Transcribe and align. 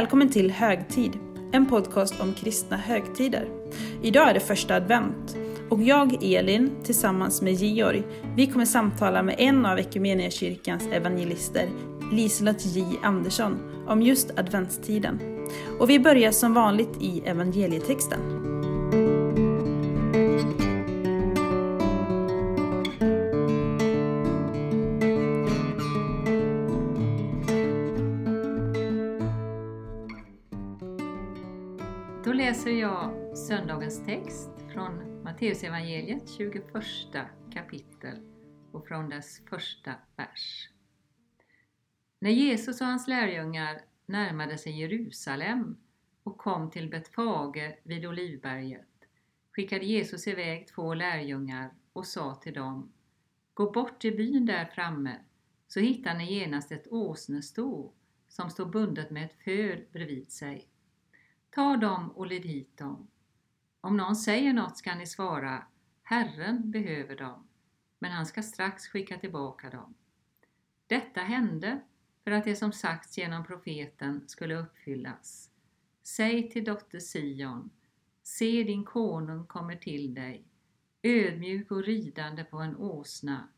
Välkommen 0.00 0.30
till 0.30 0.50
Högtid, 0.50 1.18
en 1.52 1.66
podcast 1.66 2.20
om 2.20 2.34
kristna 2.34 2.76
högtider. 2.76 3.48
Idag 4.02 4.28
är 4.28 4.34
det 4.34 4.40
första 4.40 4.74
advent 4.74 5.36
och 5.70 5.82
jag, 5.82 6.24
Elin, 6.24 6.70
tillsammans 6.84 7.42
med 7.42 7.52
Georg, 7.52 8.02
vi 8.36 8.46
kommer 8.46 8.64
samtala 8.64 9.22
med 9.22 9.34
en 9.38 9.66
av 9.66 9.78
kyrkans 10.30 10.86
evangelister, 10.92 11.68
Liselott 12.12 12.66
J 12.66 12.84
Andersson, 13.02 13.58
om 13.86 14.02
just 14.02 14.38
adventstiden. 14.38 15.20
Och 15.78 15.90
vi 15.90 15.98
börjar 15.98 16.32
som 16.32 16.54
vanligt 16.54 16.96
i 17.00 17.22
evangelietexten. 17.26 18.49
Läser 32.60 32.80
jag 32.80 33.38
söndagens 33.38 34.06
text 34.06 34.50
från 34.72 35.22
Matteusevangeliet 35.22 36.30
21 36.30 36.64
kapitel 37.52 38.18
och 38.72 38.86
från 38.86 39.08
dess 39.08 39.40
första 39.50 39.94
vers. 40.16 40.68
När 42.18 42.30
Jesus 42.30 42.80
och 42.80 42.86
hans 42.86 43.08
lärjungar 43.08 43.80
närmade 44.06 44.58
sig 44.58 44.80
Jerusalem 44.80 45.76
och 46.22 46.38
kom 46.38 46.70
till 46.70 46.90
Betfage 46.90 47.78
vid 47.82 48.06
Olivberget 48.06 49.08
skickade 49.52 49.84
Jesus 49.84 50.26
iväg 50.26 50.66
två 50.66 50.94
lärjungar 50.94 51.74
och 51.92 52.06
sa 52.06 52.34
till 52.34 52.54
dem 52.54 52.92
Gå 53.54 53.70
bort 53.70 54.00
till 54.00 54.16
byn 54.16 54.46
där 54.46 54.64
framme 54.64 55.16
så 55.68 55.80
hittar 55.80 56.14
ni 56.14 56.38
genast 56.38 56.72
ett 56.72 56.92
åsnesto 56.92 57.92
som 58.28 58.50
står 58.50 58.66
bundet 58.66 59.10
med 59.10 59.24
ett 59.24 59.44
föl 59.44 59.84
bredvid 59.92 60.32
sig. 60.32 60.70
Ta 61.50 61.76
dem 61.76 62.10
och 62.10 62.26
led 62.26 62.44
hit 62.44 62.76
dem. 62.76 63.08
Om 63.80 63.96
någon 63.96 64.16
säger 64.16 64.52
något 64.52 64.76
ska 64.76 64.94
ni 64.94 65.06
svara 65.06 65.66
Herren 66.02 66.70
behöver 66.70 67.16
dem, 67.16 67.48
men 67.98 68.12
han 68.12 68.26
ska 68.26 68.42
strax 68.42 68.88
skicka 68.88 69.18
tillbaka 69.18 69.70
dem. 69.70 69.94
Detta 70.86 71.20
hände 71.20 71.80
för 72.24 72.30
att 72.30 72.44
det 72.44 72.56
som 72.56 72.72
sagts 72.72 73.18
genom 73.18 73.44
profeten 73.44 74.28
skulle 74.28 74.54
uppfyllas. 74.54 75.50
Säg 76.02 76.50
till 76.50 76.64
dotter 76.64 77.00
Sion, 77.00 77.70
se 78.22 78.62
din 78.62 78.84
konung 78.84 79.46
kommer 79.46 79.76
till 79.76 80.14
dig, 80.14 80.44
ödmjuk 81.02 81.70
och 81.70 81.84
ridande 81.84 82.44
på 82.44 82.58
en 82.58 82.76
åsna 82.76 83.48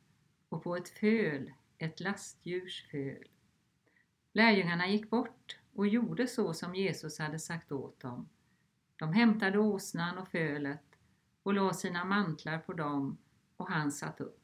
och 0.49 0.63
på 0.63 0.77
ett 0.77 0.89
föl, 0.89 1.53
ett 1.79 2.01
lastdjurs 2.01 2.87
föl. 2.91 3.29
Lärjungarna 4.33 4.89
gick 4.89 5.11
bort 5.11 5.59
och 5.75 5.89
gjorde 5.89 6.27
så 6.27 6.55
som 6.55 6.75
Jesus 6.75 7.19
hade 7.19 7.39
sagt 7.39 7.73
åt 7.73 8.01
dem. 8.01 8.29
De 8.97 9.13
hämtade 9.13 9.59
åsnan 9.59 10.19
och 10.19 10.29
fölet 10.29 10.99
och 11.43 11.55
lade 11.55 11.75
sina 11.75 12.05
mantlar 12.05 12.59
på 12.59 12.73
dem 12.73 13.19
och 13.57 13.69
han 13.69 13.93
satt 13.93 14.21
upp. 14.21 14.39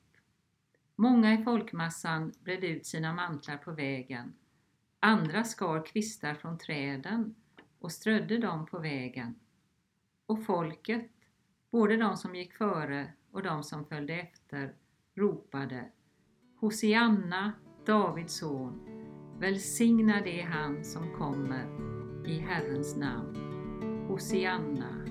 Många 0.97 1.35
i 1.35 1.45
folkmassan 1.45 2.33
bredde 2.41 2.67
ut 2.69 2.87
sina 2.87 3.13
mantlar 3.13 3.57
på 3.57 3.73
vägen. 3.73 4.35
Andra 5.01 5.45
skar 5.45 5.87
kvistar 5.87 6.35
från 6.35 6.59
träden 6.59 7.35
och 7.79 7.93
strödde 7.93 8.39
dem 8.39 8.67
på 8.67 8.79
vägen. 8.79 9.35
Och 10.27 10.45
folket, 10.45 11.11
både 11.71 11.97
de 11.97 12.17
som 12.17 12.35
gick 12.35 12.55
före 12.55 13.13
och 13.31 13.43
de 13.43 13.63
som 13.63 13.85
följde 13.85 14.15
efter, 14.15 14.75
ropade 15.15 15.91
Hosianna, 16.61 17.53
Davids 17.87 18.39
son, 18.39 18.98
välsignad 19.41 20.27
är 20.27 20.43
han 20.43 20.85
som 20.85 21.13
kommer 21.19 21.67
i 22.27 22.39
Herrens 22.39 22.97
namn. 22.97 23.37
Hosianna 24.09 25.07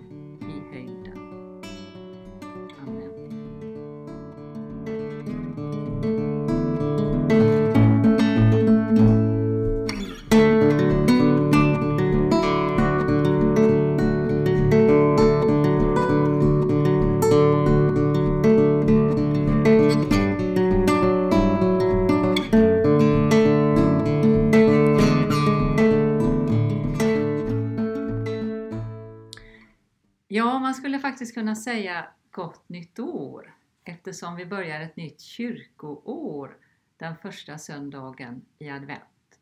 faktiskt 31.17 31.33
kunna 31.33 31.55
säga 31.55 32.07
gott 32.31 32.69
nytt 32.69 32.99
år 32.99 33.55
eftersom 33.83 34.35
vi 34.35 34.45
börjar 34.45 34.81
ett 34.81 34.95
nytt 34.95 35.21
kyrkoår 35.21 36.57
den 36.97 37.15
första 37.17 37.57
söndagen 37.57 38.45
i 38.59 38.69
advent. 38.69 39.39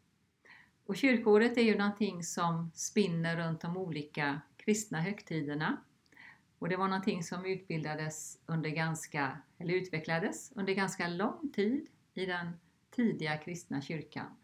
Och 0.85 0.95
kyrkoåret 0.95 1.57
är 1.57 1.61
ju 1.61 1.77
någonting 1.77 2.23
som 2.23 2.71
spinner 2.73 3.37
runt 3.37 3.61
de 3.61 3.77
olika 3.77 4.41
kristna 4.57 5.01
högtiderna. 5.01 5.77
Och 6.59 6.69
det 6.69 6.77
var 6.77 6.87
någonting 6.87 7.23
som 7.23 7.45
utbildades 7.45 8.39
under 8.45 8.69
ganska, 8.69 9.37
eller 9.57 9.73
utvecklades 9.73 10.51
under 10.55 10.73
ganska 10.73 11.07
lång 11.07 11.51
tid 11.53 11.87
i 12.13 12.25
den 12.25 12.51
tidiga 12.91 13.37
kristna 13.37 13.81
kyrkan 13.81 14.37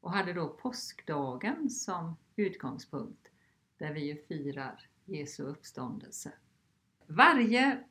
och 0.00 0.12
hade 0.12 0.32
då 0.32 0.48
påskdagen 0.48 1.70
som 1.70 2.16
utgångspunkt 2.36 3.28
där 3.78 3.92
vi 3.92 4.04
ju 4.04 4.16
firar 4.16 4.88
Jesu 5.04 5.42
uppståndelse. 5.42 6.32
Varje 7.06 7.84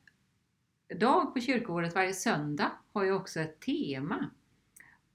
dag 0.98 1.34
på 1.34 1.40
kyrkoåret, 1.40 1.94
varje 1.94 2.14
söndag, 2.14 2.72
har 2.92 3.04
ju 3.04 3.12
också 3.12 3.40
ett 3.40 3.60
tema. 3.60 4.30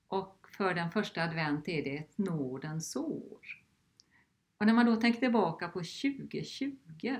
Och 0.07 0.47
för 0.57 0.73
den 0.73 0.91
första 0.91 1.23
advent 1.23 1.67
är 1.67 1.83
det 1.83 1.97
ett 1.97 2.17
nådens 2.17 2.95
år. 2.95 3.63
Och 4.57 4.65
när 4.65 4.73
man 4.73 4.85
då 4.85 4.95
tänker 4.95 5.19
tillbaka 5.19 5.67
på 5.67 5.79
2020 5.79 7.15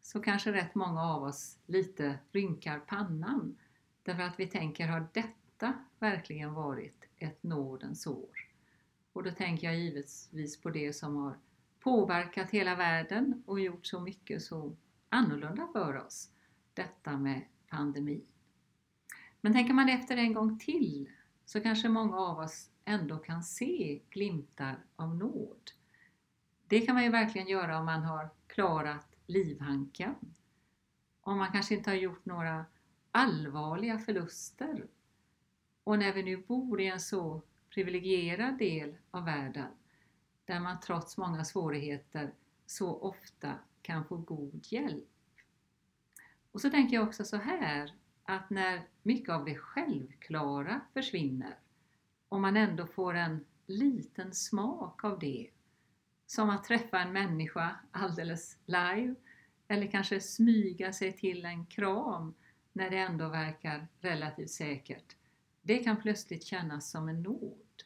så 0.00 0.20
kanske 0.20 0.52
rätt 0.52 0.74
många 0.74 1.02
av 1.02 1.22
oss 1.22 1.58
lite 1.66 2.18
rynkar 2.32 2.78
pannan. 2.78 3.58
Därför 4.02 4.22
att 4.22 4.40
vi 4.40 4.46
tänker, 4.46 4.86
har 4.86 5.08
detta 5.12 5.72
verkligen 5.98 6.54
varit 6.54 7.04
ett 7.16 7.42
nådens 7.42 8.06
år? 8.06 8.48
Och 9.12 9.22
då 9.22 9.30
tänker 9.30 9.66
jag 9.66 9.78
givetvis 9.78 10.60
på 10.60 10.70
det 10.70 10.92
som 10.92 11.16
har 11.16 11.38
påverkat 11.80 12.50
hela 12.50 12.74
världen 12.74 13.42
och 13.46 13.60
gjort 13.60 13.86
så 13.86 14.00
mycket 14.00 14.42
så 14.42 14.76
annorlunda 15.16 15.68
för 15.72 15.96
oss, 16.06 16.30
detta 16.74 17.16
med 17.16 17.42
pandemin. 17.68 18.26
Men 19.40 19.52
tänker 19.52 19.74
man 19.74 19.88
efter 19.88 20.16
en 20.16 20.34
gång 20.34 20.58
till 20.58 21.10
så 21.44 21.60
kanske 21.60 21.88
många 21.88 22.16
av 22.16 22.38
oss 22.38 22.70
ändå 22.84 23.18
kan 23.18 23.42
se 23.42 24.00
glimtar 24.10 24.84
av 24.96 25.16
nåd. 25.16 25.70
Det 26.66 26.80
kan 26.80 26.94
man 26.94 27.04
ju 27.04 27.10
verkligen 27.10 27.48
göra 27.48 27.78
om 27.78 27.84
man 27.84 28.02
har 28.02 28.30
klarat 28.46 29.06
livhanken. 29.26 30.14
Om 31.20 31.38
man 31.38 31.52
kanske 31.52 31.74
inte 31.74 31.90
har 31.90 31.96
gjort 31.96 32.24
några 32.24 32.64
allvarliga 33.10 33.98
förluster. 33.98 34.86
Och 35.84 35.98
när 35.98 36.12
vi 36.12 36.22
nu 36.22 36.36
bor 36.36 36.80
i 36.80 36.86
en 36.86 37.00
så 37.00 37.42
privilegierad 37.70 38.58
del 38.58 38.96
av 39.10 39.24
världen 39.24 39.70
där 40.44 40.60
man 40.60 40.80
trots 40.80 41.16
många 41.16 41.44
svårigheter 41.44 42.34
så 42.66 42.94
ofta 43.00 43.54
kan 43.86 44.04
få 44.04 44.16
god 44.16 44.60
hjälp. 44.62 45.08
Och 46.52 46.60
så 46.60 46.70
tänker 46.70 46.96
jag 46.96 47.06
också 47.06 47.24
så 47.24 47.36
här 47.36 47.94
att 48.24 48.50
när 48.50 48.88
mycket 49.02 49.34
av 49.34 49.44
det 49.44 49.54
självklara 49.54 50.80
försvinner 50.92 51.58
och 52.28 52.40
man 52.40 52.56
ändå 52.56 52.86
får 52.86 53.14
en 53.14 53.44
liten 53.66 54.34
smak 54.34 55.04
av 55.04 55.18
det, 55.18 55.50
som 56.26 56.50
att 56.50 56.64
träffa 56.64 57.00
en 57.00 57.12
människa 57.12 57.76
alldeles 57.90 58.58
live 58.66 59.14
eller 59.68 59.86
kanske 59.86 60.20
smyga 60.20 60.92
sig 60.92 61.12
till 61.12 61.44
en 61.44 61.66
kram 61.66 62.34
när 62.72 62.90
det 62.90 62.98
ändå 62.98 63.28
verkar 63.28 63.88
relativt 64.00 64.50
säkert. 64.50 65.16
Det 65.62 65.78
kan 65.78 66.02
plötsligt 66.02 66.44
kännas 66.44 66.90
som 66.90 67.08
en 67.08 67.22
nåd. 67.22 67.84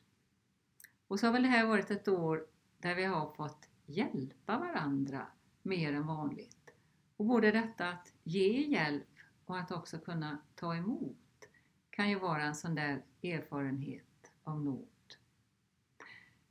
Och 1.08 1.20
så 1.20 1.26
har 1.26 1.32
väl 1.32 1.42
det 1.42 1.48
här 1.48 1.66
varit 1.66 1.90
ett 1.90 2.08
år 2.08 2.46
där 2.78 2.94
vi 2.94 3.04
har 3.04 3.32
fått 3.32 3.68
hjälpa 3.86 4.58
varandra 4.58 5.26
mer 5.62 5.92
än 5.92 6.06
vanligt. 6.06 6.70
Och 7.16 7.26
både 7.26 7.50
detta 7.50 7.88
att 7.88 8.12
ge 8.22 8.66
hjälp 8.66 9.08
och 9.44 9.58
att 9.58 9.70
också 9.70 9.98
kunna 9.98 10.38
ta 10.54 10.74
emot 10.74 11.48
kan 11.90 12.10
ju 12.10 12.18
vara 12.18 12.42
en 12.42 12.54
sån 12.54 12.74
där 12.74 13.02
erfarenhet 13.22 14.32
av 14.44 14.64
nåd. 14.64 14.86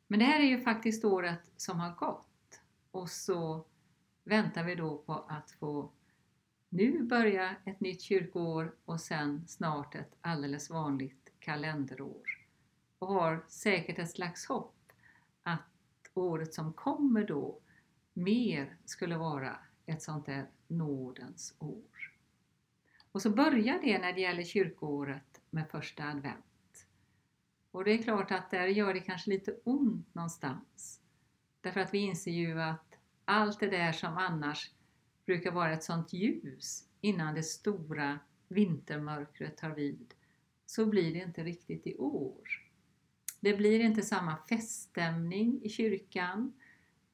Men 0.07 0.19
det 0.19 0.25
här 0.25 0.39
är 0.39 0.45
ju 0.45 0.61
faktiskt 0.61 1.05
året 1.05 1.51
som 1.57 1.79
har 1.79 1.95
gått 1.95 2.61
och 2.91 3.09
så 3.09 3.65
väntar 4.23 4.63
vi 4.63 4.75
då 4.75 4.97
på 4.97 5.13
att 5.13 5.51
få 5.51 5.91
nu 6.69 7.03
börja 7.03 7.55
ett 7.65 7.79
nytt 7.79 8.01
kyrkoår 8.01 8.75
och 8.85 9.01
sen 9.01 9.47
snart 9.47 9.95
ett 9.95 10.15
alldeles 10.21 10.69
vanligt 10.69 11.31
kalenderår 11.39 12.45
och 12.99 13.07
har 13.07 13.45
säkert 13.47 13.99
ett 13.99 14.11
slags 14.11 14.45
hopp 14.45 14.91
att 15.43 15.61
året 16.13 16.53
som 16.53 16.73
kommer 16.73 17.23
då 17.23 17.59
mer 18.19 18.77
skulle 18.85 19.17
vara 19.17 19.59
ett 19.85 20.01
sånt 20.01 20.25
där 20.25 20.49
nådens 20.67 21.55
år. 21.59 22.13
Och 23.11 23.21
så 23.21 23.29
börjar 23.29 23.79
det 23.81 23.99
när 23.99 24.13
det 24.13 24.21
gäller 24.21 24.43
kyrkoåret 24.43 25.41
med 25.49 25.69
första 25.69 26.03
advent. 26.03 26.87
Och 27.71 27.83
det 27.83 27.91
är 27.91 28.03
klart 28.03 28.31
att 28.31 28.51
där 28.51 28.67
gör 28.67 28.93
det 28.93 28.99
kanske 28.99 29.29
lite 29.29 29.55
ont 29.63 30.15
någonstans. 30.15 31.01
Därför 31.61 31.79
att 31.79 31.93
vi 31.93 31.97
inser 31.97 32.31
ju 32.31 32.61
att 32.61 32.95
allt 33.25 33.59
det 33.59 33.69
där 33.69 33.91
som 33.91 34.17
annars 34.17 34.71
brukar 35.25 35.51
vara 35.51 35.73
ett 35.73 35.83
sånt 35.83 36.13
ljus 36.13 36.87
innan 37.01 37.35
det 37.35 37.43
stora 37.43 38.19
vintermörkret 38.47 39.57
tar 39.57 39.69
vid, 39.69 40.13
så 40.65 40.85
blir 40.85 41.13
det 41.13 41.19
inte 41.19 41.43
riktigt 41.43 41.87
i 41.87 41.97
år. 41.97 42.69
Det 43.39 43.53
blir 43.53 43.79
inte 43.79 44.01
samma 44.01 44.37
feststämning 44.49 45.61
i 45.63 45.69
kyrkan. 45.69 46.53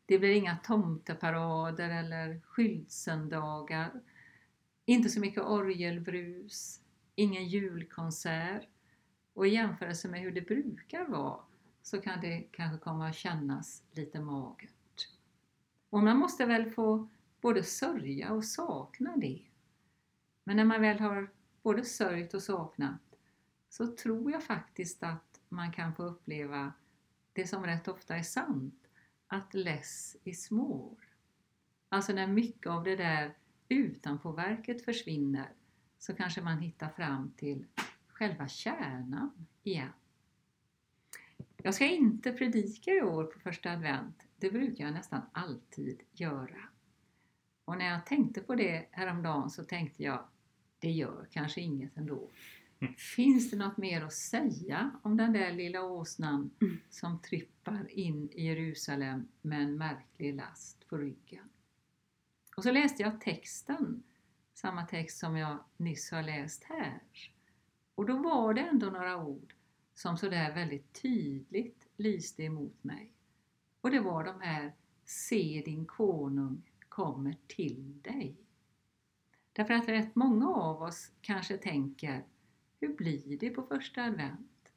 Det 0.05 0.19
blir 0.19 0.31
inga 0.31 0.57
tomteparader 0.57 1.89
eller 1.89 2.39
skyltsöndagar. 2.39 4.01
Inte 4.85 5.09
så 5.09 5.19
mycket 5.19 5.43
orgelbrus, 5.43 6.81
ingen 7.15 7.47
julkonsert. 7.47 8.67
Och 9.33 9.47
i 9.47 9.49
jämförelse 9.49 10.07
med 10.07 10.21
hur 10.21 10.31
det 10.31 10.41
brukar 10.41 11.05
vara 11.05 11.39
så 11.81 12.01
kan 12.01 12.21
det 12.21 12.39
kanske 12.51 12.77
komma 12.77 13.07
att 13.07 13.15
kännas 13.15 13.83
lite 13.91 14.19
magert. 14.19 15.09
Och 15.89 16.03
man 16.03 16.17
måste 16.17 16.45
väl 16.45 16.69
få 16.69 17.09
både 17.41 17.63
sörja 17.63 18.33
och 18.33 18.45
sakna 18.45 19.17
det. 19.17 19.41
Men 20.43 20.57
när 20.57 20.65
man 20.65 20.81
väl 20.81 20.99
har 20.99 21.29
både 21.61 21.85
sörjt 21.85 22.33
och 22.33 22.43
saknat 22.43 23.01
så 23.69 23.87
tror 23.87 24.31
jag 24.31 24.43
faktiskt 24.43 25.03
att 25.03 25.41
man 25.49 25.71
kan 25.71 25.95
få 25.95 26.03
uppleva 26.03 26.73
det 27.33 27.47
som 27.47 27.65
rätt 27.65 27.87
ofta 27.87 28.15
är 28.15 28.23
sant, 28.23 28.84
att 29.35 29.53
less 29.53 30.17
is 30.23 30.51
more. 30.51 30.95
Alltså 31.89 32.13
när 32.13 32.27
mycket 32.27 32.67
av 32.67 32.83
det 32.83 32.95
där 32.95 33.37
utanpåverket 33.69 34.85
försvinner 34.85 35.49
så 35.97 36.15
kanske 36.15 36.41
man 36.41 36.59
hittar 36.59 36.89
fram 36.89 37.31
till 37.37 37.65
själva 38.07 38.47
kärnan 38.47 39.47
igen. 39.63 39.89
Jag 41.57 41.73
ska 41.73 41.85
inte 41.85 42.31
predika 42.31 42.91
i 42.91 43.01
år 43.01 43.23
på 43.23 43.39
första 43.39 43.71
advent. 43.71 44.27
Det 44.37 44.51
brukar 44.51 44.85
jag 44.85 44.93
nästan 44.93 45.21
alltid 45.31 46.01
göra. 46.11 46.69
Och 47.65 47.77
när 47.77 47.89
jag 47.89 48.05
tänkte 48.05 48.41
på 48.41 48.55
det 48.55 48.87
häromdagen 48.91 49.49
så 49.49 49.63
tänkte 49.63 50.03
jag, 50.03 50.27
det 50.79 50.91
gör 50.91 51.27
kanske 51.31 51.61
inget 51.61 51.97
ändå. 51.97 52.29
Finns 53.15 53.51
det 53.51 53.57
något 53.57 53.77
mer 53.77 54.01
att 54.01 54.13
säga 54.13 54.99
om 55.03 55.17
den 55.17 55.33
där 55.33 55.53
lilla 55.53 55.83
åsnan 55.83 56.51
mm. 56.61 56.77
som 56.89 57.21
trippar 57.21 57.91
in 57.91 58.29
i 58.31 58.45
Jerusalem 58.45 59.27
med 59.41 59.61
en 59.61 59.77
märklig 59.77 60.35
last 60.35 60.87
på 60.89 60.97
ryggen? 60.97 61.49
Och 62.57 62.63
så 62.63 62.71
läste 62.71 63.03
jag 63.03 63.21
texten, 63.21 64.03
samma 64.53 64.85
text 64.85 65.17
som 65.17 65.37
jag 65.37 65.59
nyss 65.77 66.11
har 66.11 66.23
läst 66.23 66.63
här. 66.63 67.01
Och 67.95 68.05
då 68.05 68.17
var 68.17 68.53
det 68.53 68.61
ändå 68.61 68.85
några 68.85 69.23
ord 69.23 69.53
som 69.93 70.17
sådär 70.17 70.55
väldigt 70.55 71.01
tydligt 71.01 71.87
lyste 71.97 72.43
emot 72.43 72.83
mig. 72.83 73.11
Och 73.81 73.91
det 73.91 73.99
var 73.99 74.23
de 74.23 74.41
här 74.41 74.73
Se 75.05 75.61
din 75.65 75.85
konung 75.85 76.61
kommer 76.89 77.37
till 77.47 78.01
dig. 78.01 78.35
Därför 79.53 79.73
att 79.73 79.87
rätt 79.87 80.15
många 80.15 80.49
av 80.49 80.81
oss 80.81 81.11
kanske 81.21 81.57
tänker 81.57 82.25
hur 82.85 82.93
blir 82.93 83.37
det 83.37 83.49
på 83.49 83.63
första 83.63 84.03
advent? 84.03 84.71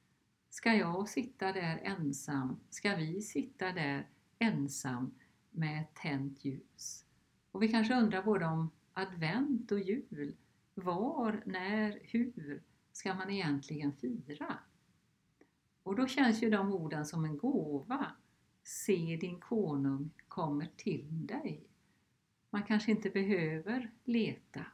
Ska 0.51 0.75
jag 0.75 1.09
sitta 1.09 1.53
där 1.53 1.81
ensam? 1.85 2.61
Ska 2.71 2.97
vi 2.97 3.23
sitta 3.23 3.73
där 3.73 4.09
ensam 4.39 5.15
med 5.51 5.95
tänt 5.95 6.45
ljus? 6.45 7.05
Och 7.53 7.63
vi 7.63 7.69
kanske 7.69 7.95
undrar 7.95 8.23
både 8.23 8.47
om 8.47 8.71
advent 8.93 9.73
och 9.73 9.81
jul. 9.81 10.37
Var, 10.75 11.43
när, 11.47 11.99
hur 12.03 12.63
ska 12.93 13.15
man 13.15 13.31
egentligen 13.31 13.93
fira? 13.93 14.59
Och 15.83 15.97
då 15.97 16.07
känns 16.07 16.43
ju 16.43 16.51
de 16.51 16.73
orden 16.73 17.07
som 17.07 17.25
en 17.25 17.39
gåva. 17.39 18.07
Se 18.63 19.19
din 19.21 19.41
konung 19.41 20.11
kommer 20.29 20.71
till 20.77 21.27
dig. 21.27 21.67
Man 22.51 22.63
kanske 22.63 22.91
inte 22.91 23.11
behöver 23.11 23.91
leta. 24.05 24.65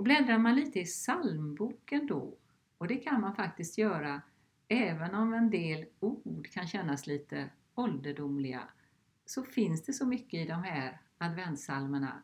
Och 0.00 0.04
bläddrar 0.04 0.38
man 0.38 0.56
lite 0.56 0.80
i 0.80 0.84
psalmboken 0.84 2.06
då, 2.06 2.36
och 2.78 2.88
det 2.88 2.96
kan 2.96 3.20
man 3.20 3.34
faktiskt 3.34 3.78
göra 3.78 4.22
även 4.68 5.14
om 5.14 5.34
en 5.34 5.50
del 5.50 5.86
ord 6.00 6.48
kan 6.50 6.66
kännas 6.66 7.06
lite 7.06 7.50
ålderdomliga, 7.74 8.68
så 9.26 9.42
finns 9.42 9.82
det 9.82 9.92
så 9.92 10.06
mycket 10.06 10.40
i 10.40 10.46
de 10.46 10.62
här 10.62 11.00
adventssalmerna 11.18 12.22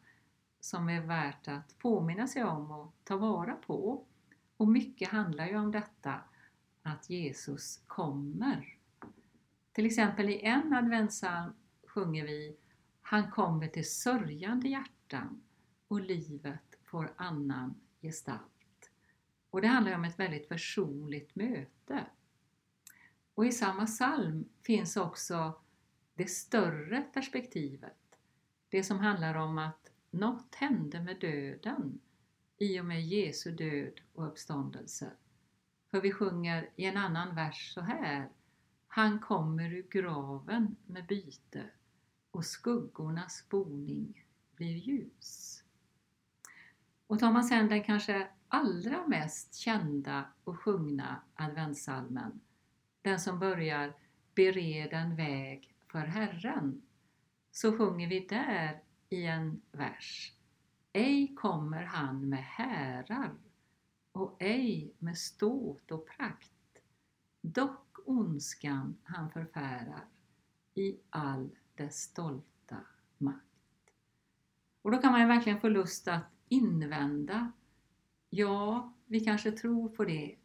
som 0.61 0.89
är 0.89 1.01
värt 1.01 1.49
att 1.49 1.79
påminna 1.79 2.27
sig 2.27 2.45
om 2.45 2.71
och 2.71 2.95
ta 3.05 3.17
vara 3.17 3.55
på. 3.55 4.05
Och 4.57 4.69
mycket 4.69 5.09
handlar 5.09 5.47
ju 5.47 5.57
om 5.57 5.73
detta 5.73 6.21
att 6.83 7.11
Jesus 7.11 7.83
kommer. 7.87 8.77
Till 9.73 9.87
exempel 9.87 10.29
i 10.29 10.41
en 10.41 10.73
adventssalm 10.73 11.53
sjunger 11.87 12.27
vi 12.27 12.57
Han 13.03 13.31
kommer 13.31 13.69
till 13.69 13.91
sörjande 13.91 14.69
hjärtan 14.69 15.43
och 15.89 16.01
livet 16.01 16.76
får 16.87 17.13
annan 17.17 17.75
gestalt. 18.01 18.91
Och 19.51 19.61
det 19.61 19.69
handlar 19.69 19.95
om 19.95 20.05
ett 20.05 20.19
väldigt 20.19 20.49
personligt 20.49 21.35
möte. 21.35 22.07
Och 23.35 23.47
i 23.47 23.53
samma 23.53 23.87
psalm 23.87 24.49
finns 24.63 24.97
också 24.97 25.61
det 26.15 26.31
större 26.31 27.03
perspektivet. 27.03 28.19
Det 28.69 28.83
som 28.83 28.99
handlar 28.99 29.35
om 29.35 29.59
att 29.59 29.91
något 30.11 30.55
hände 30.55 31.01
med 31.01 31.21
döden 31.21 32.01
i 32.59 32.81
och 32.81 32.85
med 32.85 33.07
Jesu 33.07 33.51
död 33.51 34.01
och 34.15 34.27
uppståndelse. 34.27 35.11
För 35.91 36.01
vi 36.01 36.13
sjunger 36.13 36.71
i 36.77 36.85
en 36.85 36.97
annan 36.97 37.35
vers 37.35 37.75
så 37.75 37.81
här. 37.81 38.29
Han 38.87 39.21
kommer 39.21 39.73
ur 39.73 39.87
graven 39.91 40.77
med 40.87 41.07
byte 41.07 41.71
och 42.31 42.45
skuggornas 42.45 43.45
boning 43.49 44.27
blir 44.55 44.77
ljus. 44.77 45.56
Och 47.07 47.19
tar 47.19 47.33
man 47.33 47.45
sedan 47.45 47.69
den 47.69 47.85
kanske 47.85 48.29
allra 48.49 49.07
mest 49.07 49.55
kända 49.55 50.25
och 50.45 50.61
sjungna 50.61 51.23
adventssalmen, 51.35 52.41
den 53.03 53.21
som 53.21 53.39
börjar 53.39 53.95
Bered 54.35 54.93
en 54.93 55.17
väg 55.17 55.75
för 55.91 55.99
Herren, 56.01 56.83
så 57.51 57.79
sjunger 57.79 58.09
vi 58.09 58.21
där 58.21 58.83
i 59.09 59.27
en 59.27 59.61
vers 59.73 60.37
Ej 60.97 61.35
kommer 61.35 61.83
han 61.83 62.29
med 62.29 62.45
härar 62.45 63.35
och 64.13 64.37
ej 64.39 64.95
med 64.99 65.19
ståt 65.19 65.91
och 65.91 66.07
prakt. 66.07 66.83
Dock 67.41 67.97
ondskan 68.05 68.97
han 69.03 69.31
förfärar 69.31 70.05
i 70.75 70.97
all 71.11 71.51
dess 71.75 72.03
stolta 72.03 72.77
makt. 73.19 73.91
Och 74.83 74.91
då 74.91 74.99
kan 74.99 75.13
man 75.13 75.21
ju 75.21 75.27
verkligen 75.27 75.61
få 75.61 75.69
lust 75.69 76.09
att 76.09 76.36
invända. 76.49 77.53
Ja, 78.31 78.93
vi 79.07 79.21
kanske 79.21 79.53
tror 79.53 79.89
på 79.89 80.05
det, 80.05 80.37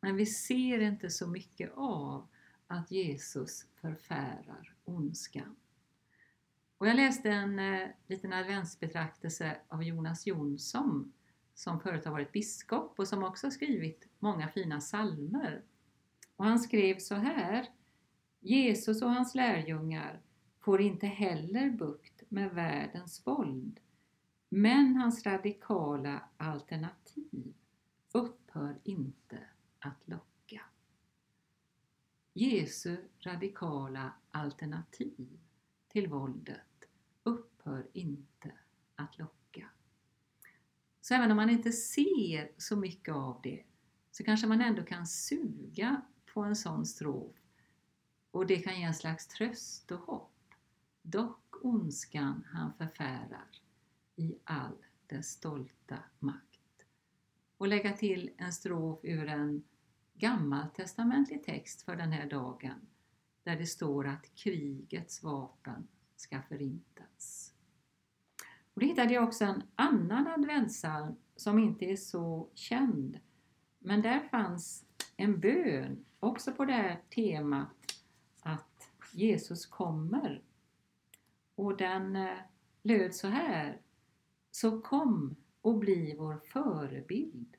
men 0.00 0.16
vi 0.16 0.26
ser 0.26 0.80
inte 0.80 1.10
så 1.10 1.26
mycket 1.26 1.72
av 1.76 2.28
att 2.66 2.90
Jesus 2.90 3.66
förfärar 3.80 4.74
ondskan. 4.84 5.56
Och 6.78 6.88
jag 6.88 6.96
läste 6.96 7.30
en 7.30 7.58
eh, 7.58 7.88
liten 8.06 8.32
adventsbetraktelse 8.32 9.56
av 9.68 9.82
Jonas 9.82 10.26
Jonsson 10.26 11.12
som 11.54 11.80
förut 11.80 12.04
har 12.04 12.12
varit 12.12 12.32
biskop 12.32 12.98
och 12.98 13.08
som 13.08 13.24
också 13.24 13.50
skrivit 13.50 14.08
många 14.18 14.48
fina 14.48 14.80
salmer. 14.80 15.62
Och 16.36 16.44
han 16.44 16.58
skrev 16.58 16.98
så 16.98 17.14
här 17.14 17.68
Jesus 18.40 19.02
och 19.02 19.10
hans 19.10 19.34
lärjungar 19.34 20.20
får 20.60 20.80
inte 20.80 21.06
heller 21.06 21.70
bukt 21.70 22.22
med 22.28 22.50
världens 22.50 23.26
våld 23.26 23.80
men 24.54 24.96
hans 24.96 25.26
radikala 25.26 26.28
alternativ 26.36 27.54
upphör 28.12 28.80
inte 28.84 29.38
att 29.78 30.08
locka. 30.08 30.60
Jesu 32.32 32.96
radikala 33.18 34.12
alternativ 34.30 35.40
till 35.88 36.08
våldet 36.08 36.84
upphör 37.22 37.86
inte 37.92 38.52
att 38.94 39.18
locka. 39.18 39.68
Så 41.00 41.14
även 41.14 41.30
om 41.30 41.36
man 41.36 41.50
inte 41.50 41.72
ser 41.72 42.52
så 42.56 42.76
mycket 42.76 43.14
av 43.14 43.40
det 43.42 43.64
så 44.10 44.24
kanske 44.24 44.46
man 44.46 44.60
ändå 44.60 44.82
kan 44.84 45.06
suga 45.06 46.02
på 46.34 46.40
en 46.40 46.56
sån 46.56 46.86
strof 46.86 47.36
och 48.30 48.46
det 48.46 48.58
kan 48.58 48.80
ge 48.80 48.82
en 48.82 48.94
slags 48.94 49.28
tröst 49.28 49.90
och 49.90 50.00
hopp. 50.00 50.54
Dock 51.02 51.64
ondskan 51.64 52.44
han 52.52 52.72
förfärar 52.78 53.61
i 54.16 54.38
all 54.44 54.84
dess 55.06 55.26
stolta 55.26 55.98
makt. 56.18 56.86
Och 57.56 57.68
lägga 57.68 57.92
till 57.92 58.30
en 58.36 58.52
strof 58.52 59.00
ur 59.02 59.28
en 59.28 59.64
gammaltestamentlig 60.14 61.42
text 61.42 61.82
för 61.82 61.96
den 61.96 62.12
här 62.12 62.30
dagen 62.30 62.86
där 63.42 63.56
det 63.56 63.66
står 63.66 64.06
att 64.06 64.34
krigets 64.34 65.22
vapen 65.22 65.88
ska 66.16 66.42
förintas. 66.42 67.54
Och 68.74 68.80
då 68.80 68.86
hittade 68.86 69.14
jag 69.14 69.24
också 69.24 69.44
en 69.44 69.62
annan 69.74 70.26
adventssalm 70.26 71.16
som 71.36 71.58
inte 71.58 71.84
är 71.84 71.96
så 71.96 72.48
känd. 72.54 73.18
Men 73.78 74.02
där 74.02 74.20
fanns 74.20 74.84
en 75.16 75.40
bön 75.40 76.04
också 76.20 76.52
på 76.52 76.64
det 76.64 76.72
här 76.72 77.00
temat 77.10 78.00
att 78.40 78.90
Jesus 79.12 79.66
kommer. 79.66 80.42
Och 81.54 81.76
den 81.76 82.16
eh, 82.16 82.38
löd 82.82 83.14
så 83.14 83.28
här. 83.28 83.80
Så 84.54 84.80
kom 84.80 85.36
och 85.60 85.78
bli 85.78 86.14
vår 86.18 86.38
förebild 86.38 87.56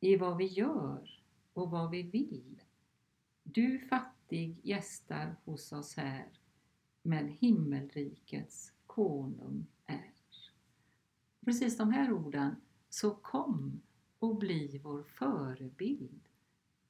i 0.00 0.16
vad 0.16 0.36
vi 0.36 0.44
gör 0.44 1.22
och 1.52 1.70
vad 1.70 1.90
vi 1.90 2.02
vill. 2.02 2.62
Du 3.42 3.78
fattig 3.78 4.60
gästar 4.62 5.36
hos 5.44 5.72
oss 5.72 5.96
här, 5.96 6.28
men 7.02 7.28
himmelrikets 7.28 8.72
konung 8.86 9.66
är. 9.86 10.12
Precis 11.44 11.76
de 11.76 11.92
här 11.92 12.12
orden, 12.12 12.56
så 12.88 13.14
kom 13.14 13.80
och 14.18 14.36
bli 14.36 14.80
vår 14.84 15.02
förebild 15.02 16.28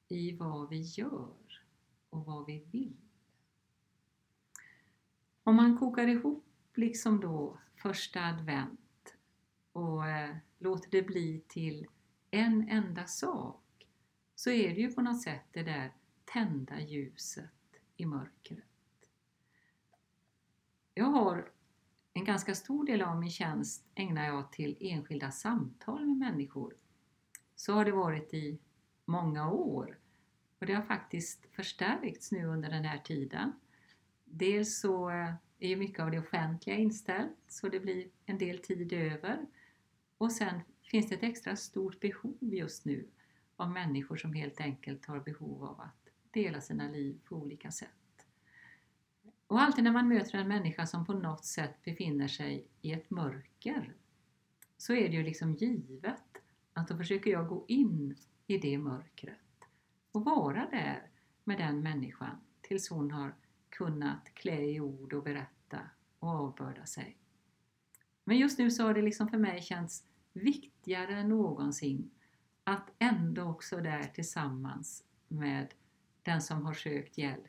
i 0.07 0.31
vad 0.31 0.69
vi 0.69 0.81
gör 0.81 1.61
och 2.09 2.25
vad 2.25 2.45
vi 2.45 2.59
vill. 2.71 2.97
Om 5.43 5.55
man 5.55 5.77
kokar 5.77 6.07
ihop 6.07 6.45
liksom 6.73 7.19
då 7.19 7.57
första 7.75 8.25
advent 8.25 8.86
och 9.77 10.07
eh, 10.07 10.35
låter 10.59 10.91
det 10.91 11.01
bli 11.01 11.43
till 11.47 11.87
en 12.31 12.69
enda 12.69 13.05
sak 13.05 13.87
så 14.35 14.49
är 14.49 14.75
det 14.75 14.81
ju 14.81 14.91
på 14.91 15.01
något 15.01 15.21
sätt 15.21 15.43
det 15.51 15.63
där 15.63 15.93
tända 16.25 16.79
ljuset 16.79 17.51
i 17.97 18.05
mörkret. 18.05 18.63
Jag 20.93 21.05
har 21.05 21.51
en 22.13 22.25
ganska 22.25 22.55
stor 22.55 22.85
del 22.85 23.01
av 23.01 23.19
min 23.19 23.29
tjänst 23.29 23.85
ägnar 23.95 24.25
jag 24.25 24.51
till 24.51 24.77
enskilda 24.79 25.31
samtal 25.31 26.05
med 26.05 26.17
människor. 26.17 26.73
Så 27.55 27.73
har 27.73 27.85
det 27.85 27.91
varit 27.91 28.33
i 28.33 28.59
många 29.05 29.51
år 29.51 29.99
och 30.59 30.65
det 30.65 30.73
har 30.73 30.83
faktiskt 30.83 31.45
förstärkts 31.51 32.31
nu 32.31 32.45
under 32.45 32.69
den 32.69 32.85
här 32.85 32.97
tiden. 32.97 33.51
Dels 34.25 34.79
så 34.79 35.09
eh, 35.09 35.33
är 35.59 35.67
ju 35.69 35.75
mycket 35.75 35.99
av 35.99 36.11
det 36.11 36.19
offentliga 36.19 36.75
inställt 36.75 37.37
så 37.47 37.69
det 37.69 37.79
blir 37.79 38.09
en 38.25 38.37
del 38.37 38.57
tid 38.57 38.93
över 38.93 39.45
och 40.17 40.31
sen 40.31 40.59
finns 40.81 41.09
det 41.09 41.15
ett 41.15 41.23
extra 41.23 41.55
stort 41.55 41.99
behov 41.99 42.37
just 42.39 42.85
nu 42.85 43.07
av 43.55 43.71
människor 43.71 44.17
som 44.17 44.33
helt 44.33 44.61
enkelt 44.61 45.05
har 45.05 45.19
behov 45.19 45.63
av 45.63 45.81
att 45.81 46.09
dela 46.31 46.61
sina 46.61 46.87
liv 46.87 47.19
på 47.23 47.35
olika 47.35 47.71
sätt. 47.71 47.89
Och 49.47 49.61
alltid 49.61 49.83
när 49.83 49.91
man 49.91 50.07
möter 50.07 50.37
en 50.37 50.47
människa 50.47 50.85
som 50.85 51.05
på 51.05 51.13
något 51.13 51.45
sätt 51.45 51.83
befinner 51.83 52.27
sig 52.27 52.67
i 52.81 52.91
ett 52.91 53.09
mörker 53.09 53.95
så 54.77 54.93
är 54.93 55.09
det 55.09 55.15
ju 55.15 55.23
liksom 55.23 55.53
givet 55.53 56.41
att 56.73 56.87
då 56.87 56.97
försöker 56.97 57.31
jag 57.31 57.47
gå 57.47 57.65
in 57.67 58.15
i 58.47 58.57
det 58.57 58.77
mörkret 58.77 59.37
och 60.11 60.25
vara 60.25 60.67
där 60.71 61.09
med 61.43 61.57
den 61.57 61.83
människan 61.83 62.37
tills 62.61 62.89
hon 62.89 63.11
har 63.11 63.35
kunnat 63.69 64.33
klä 64.33 64.61
i 64.61 64.79
ord 64.79 65.13
och 65.13 65.23
berätta 65.23 65.79
och 66.19 66.29
avbörda 66.29 66.85
sig. 66.85 67.17
Men 68.27 68.37
just 68.37 68.59
nu 68.59 68.71
så 68.71 68.83
har 68.83 68.93
det 68.93 69.01
liksom 69.01 69.27
för 69.27 69.37
mig 69.37 69.61
känts 69.61 70.03
viktigare 70.33 71.19
än 71.19 71.29
någonsin 71.29 72.09
att 72.63 72.89
ändå 72.99 73.43
också 73.43 73.77
där 73.77 74.03
tillsammans 74.03 75.03
med 75.27 75.73
den 76.23 76.41
som 76.41 76.65
har 76.65 76.73
sökt 76.73 77.17
hjälp 77.17 77.47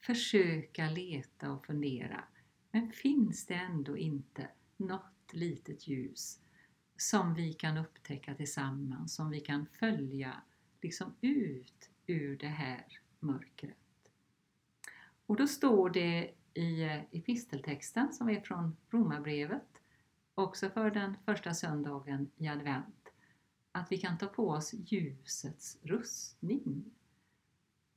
försöka 0.00 0.90
leta 0.90 1.52
och 1.52 1.66
fundera. 1.66 2.24
Men 2.70 2.92
finns 2.92 3.46
det 3.46 3.54
ändå 3.54 3.96
inte 3.96 4.48
något 4.76 5.32
litet 5.32 5.88
ljus 5.88 6.40
som 6.96 7.34
vi 7.34 7.52
kan 7.52 7.76
upptäcka 7.76 8.34
tillsammans, 8.34 9.14
som 9.14 9.30
vi 9.30 9.40
kan 9.40 9.66
följa 9.66 10.42
liksom 10.80 11.14
ut 11.20 11.90
ur 12.06 12.36
det 12.36 12.46
här 12.46 12.86
mörkret? 13.20 13.76
Och 15.26 15.36
då 15.36 15.46
står 15.46 15.90
det 15.90 16.34
i 16.54 16.82
eh, 16.82 17.00
episteltexten 17.12 18.12
som 18.12 18.28
är 18.28 18.40
från 18.40 18.76
Romarbrevet, 18.90 19.77
också 20.38 20.70
för 20.70 20.90
den 20.90 21.16
första 21.24 21.54
söndagen 21.54 22.30
i 22.36 22.48
advent, 22.48 23.08
att 23.72 23.92
vi 23.92 23.98
kan 23.98 24.18
ta 24.18 24.26
på 24.26 24.50
oss 24.50 24.74
ljusets 24.74 25.78
rustning. 25.82 26.84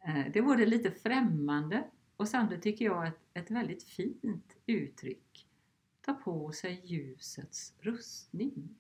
Eh, 0.07 0.31
det 0.33 0.41
vore 0.41 0.65
lite 0.65 0.91
främmande 0.91 1.87
och 2.17 2.27
samtidigt 2.27 2.63
tycker 2.63 2.85
jag 2.85 3.07
ett, 3.07 3.19
ett 3.33 3.51
väldigt 3.51 3.83
fint 3.83 4.57
uttryck. 4.65 5.47
Ta 6.01 6.13
på 6.13 6.51
sig 6.51 6.81
ljusets 6.83 7.73
rustning. 7.79 8.75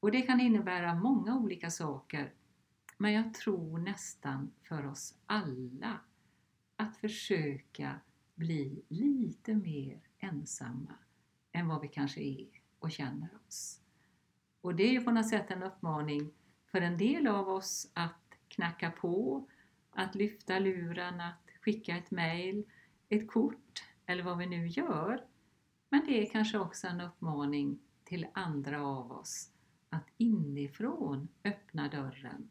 Och 0.00 0.10
det 0.10 0.22
kan 0.22 0.40
innebära 0.40 0.94
många 0.94 1.38
olika 1.38 1.70
saker 1.70 2.32
men 2.98 3.12
jag 3.12 3.34
tror 3.34 3.78
nästan 3.78 4.50
för 4.62 4.86
oss 4.86 5.14
alla 5.26 6.00
att 6.76 6.96
försöka 6.96 8.00
bli 8.34 8.82
lite 8.88 9.54
mer 9.54 10.00
ensamma 10.18 10.94
än 11.52 11.68
vad 11.68 11.80
vi 11.80 11.88
kanske 11.88 12.20
är 12.20 12.48
och 12.78 12.90
känner 12.90 13.28
oss. 13.46 13.80
Och 14.60 14.74
det 14.74 14.82
är 14.82 14.92
ju 14.92 15.00
på 15.00 15.10
något 15.10 15.28
sätt 15.28 15.50
en 15.50 15.62
uppmaning 15.62 16.30
för 16.66 16.80
en 16.80 16.98
del 16.98 17.26
av 17.26 17.48
oss 17.48 17.90
att 17.94 18.34
knacka 18.48 18.90
på, 18.90 19.46
att 19.90 20.14
lyfta 20.14 20.58
luren, 20.58 21.20
att 21.20 21.50
skicka 21.60 21.96
ett 21.96 22.10
mail, 22.10 22.64
ett 23.08 23.30
kort 23.30 23.84
eller 24.06 24.22
vad 24.22 24.38
vi 24.38 24.46
nu 24.46 24.66
gör. 24.66 25.24
Men 25.88 26.06
det 26.06 26.22
är 26.22 26.30
kanske 26.30 26.58
också 26.58 26.86
en 26.86 27.00
uppmaning 27.00 27.78
till 28.04 28.26
andra 28.32 28.86
av 28.86 29.12
oss 29.12 29.50
att 29.88 30.06
inifrån 30.16 31.28
öppna 31.44 31.88
dörren. 31.88 32.48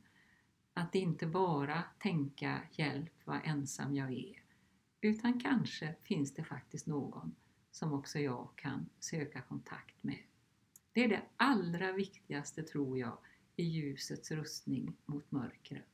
Att 0.73 0.95
inte 0.95 1.27
bara 1.27 1.83
tänka 1.99 2.61
hjälp 2.71 3.13
vad 3.25 3.39
ensam 3.43 3.95
jag 3.95 4.13
är. 4.13 4.43
Utan 5.01 5.39
kanske 5.39 5.95
finns 6.01 6.33
det 6.33 6.43
faktiskt 6.43 6.87
någon 6.87 7.35
som 7.71 7.93
också 7.93 8.19
jag 8.19 8.49
kan 8.55 8.89
söka 8.99 9.41
kontakt 9.41 10.03
med. 10.03 10.19
Det 10.93 11.03
är 11.03 11.09
det 11.09 11.21
allra 11.37 11.91
viktigaste 11.91 12.63
tror 12.63 12.97
jag 12.97 13.17
i 13.55 13.63
ljusets 13.63 14.31
rustning 14.31 14.93
mot 15.05 15.31
mörkret. 15.31 15.85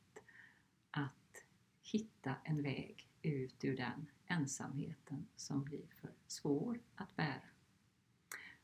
Att 0.91 1.43
hitta 1.81 2.35
en 2.43 2.63
väg 2.63 3.09
ut 3.21 3.63
ur 3.63 3.77
den 3.77 4.07
ensamheten 4.27 5.27
som 5.35 5.63
blir 5.63 5.85
för 6.01 6.11
svår 6.27 6.79
att 6.95 7.15
bära. 7.15 7.41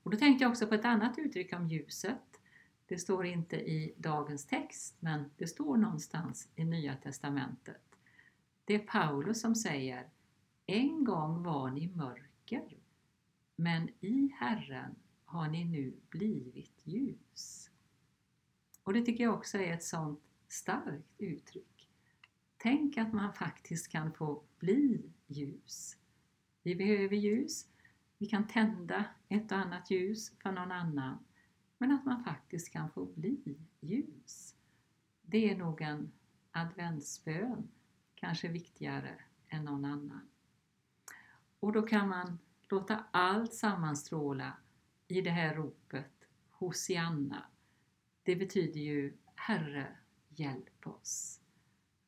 Och 0.04 0.12
då 0.12 0.18
tänkte 0.18 0.44
jag 0.44 0.52
också 0.52 0.68
på 0.68 0.76
ett 0.76 0.86
annat 0.86 1.18
uttryck 1.18 1.54
om 1.54 1.68
ljuset. 1.68 2.40
Det 2.88 2.98
står 2.98 3.26
inte 3.26 3.56
i 3.56 3.94
dagens 3.98 4.46
text, 4.46 4.96
men 5.00 5.32
det 5.38 5.48
står 5.48 5.78
någonstans 5.78 6.50
i 6.56 6.64
Nya 6.64 6.96
Testamentet. 6.96 7.82
Det 8.66 8.76
är 8.76 8.80
Paulus 8.80 9.42
som 9.42 9.56
säger 9.56 10.10
En 10.66 11.04
gång 11.04 11.44
var 11.44 11.72
ni 11.72 11.88
mörker, 11.88 12.81
men 13.62 13.90
i 14.00 14.32
Herren 14.40 14.96
har 15.26 15.48
ni 15.48 15.66
nu 15.66 15.94
blivit 16.10 16.82
ljus. 16.84 17.72
Och 18.84 18.94
det 18.94 19.02
tycker 19.02 19.24
jag 19.24 19.34
också 19.34 19.58
är 19.58 19.74
ett 19.74 19.84
sånt 19.84 20.20
starkt 20.48 21.16
uttryck. 21.18 21.90
Tänk 22.58 22.98
att 22.98 23.14
man 23.14 23.34
faktiskt 23.34 23.92
kan 23.92 24.14
få 24.14 24.44
bli 24.60 25.12
ljus. 25.28 25.98
Vi 26.64 26.76
behöver 26.76 27.16
ljus. 27.16 27.68
Vi 28.18 28.26
kan 28.26 28.48
tända 28.48 29.06
ett 29.30 29.52
och 29.52 29.58
annat 29.58 29.92
ljus 29.92 30.32
för 30.40 30.52
någon 30.52 30.72
annan. 30.72 31.18
Men 31.78 31.92
att 31.92 32.06
man 32.06 32.24
faktiskt 32.24 32.70
kan 32.70 32.90
få 32.90 33.06
bli 33.06 33.58
ljus. 33.80 34.56
Det 35.22 35.52
är 35.52 35.58
nog 35.58 35.82
en 35.82 36.12
adventsbön, 36.52 37.68
kanske 38.16 38.48
viktigare 38.48 39.22
än 39.48 39.66
någon 39.66 39.86
annan. 39.86 40.30
Och 41.60 41.74
då 41.74 41.82
kan 41.82 42.10
man 42.10 42.38
låta 42.72 43.04
allt 43.12 43.54
sammanstråla 43.54 44.58
i 45.08 45.22
det 45.22 45.30
här 45.30 45.56
ropet 45.56 46.28
Hosianna. 46.50 47.46
Det 48.24 48.36
betyder 48.36 48.80
ju 48.80 49.18
Herre, 49.36 49.88
hjälp 50.30 50.88
oss. 50.88 51.42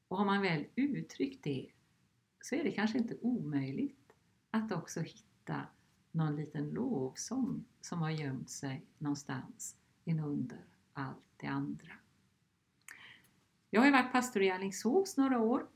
Och 0.08 0.18
har 0.18 0.26
man 0.26 0.42
väl 0.42 0.66
uttryckt 0.76 1.44
det 1.44 1.72
så 2.42 2.56
är 2.56 2.64
det 2.64 2.72
kanske 2.72 2.98
inte 2.98 3.18
omöjligt 3.22 4.14
att 4.52 4.72
också 4.72 5.00
hitta 5.00 5.68
någon 6.12 6.36
liten 6.36 6.70
lovsång 6.70 7.66
som 7.82 8.02
har 8.02 8.12
gömt 8.12 8.50
sig 8.50 8.86
någonstans 8.98 9.76
inunder 10.04 10.66
allt 10.94 11.26
det 11.38 11.48
andra. 11.48 11.92
Jag 13.70 13.82
har 13.82 13.86
ju 13.86 13.92
varit 13.92 14.12
pastor 14.12 14.42
i 14.42 14.52
Alingsås 14.52 15.18
några 15.18 15.40
år. 15.40 15.68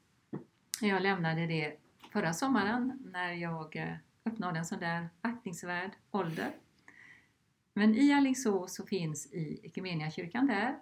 Jag 0.81 1.01
lämnade 1.01 1.47
det 1.47 1.77
förra 2.11 2.33
sommaren 2.33 2.99
när 3.13 3.33
jag 3.33 3.75
eh, 3.75 3.95
uppnådde 4.27 4.59
en 4.59 4.65
sån 4.65 4.79
där 4.79 5.09
aktningsvärd 5.21 5.91
ålder. 6.11 6.51
Men 7.73 7.95
i 7.95 8.13
Alingsås 8.13 8.75
så 8.75 8.85
finns 8.85 9.33
i 9.33 9.59
Equmeniakyrkan 9.63 10.47
där 10.47 10.79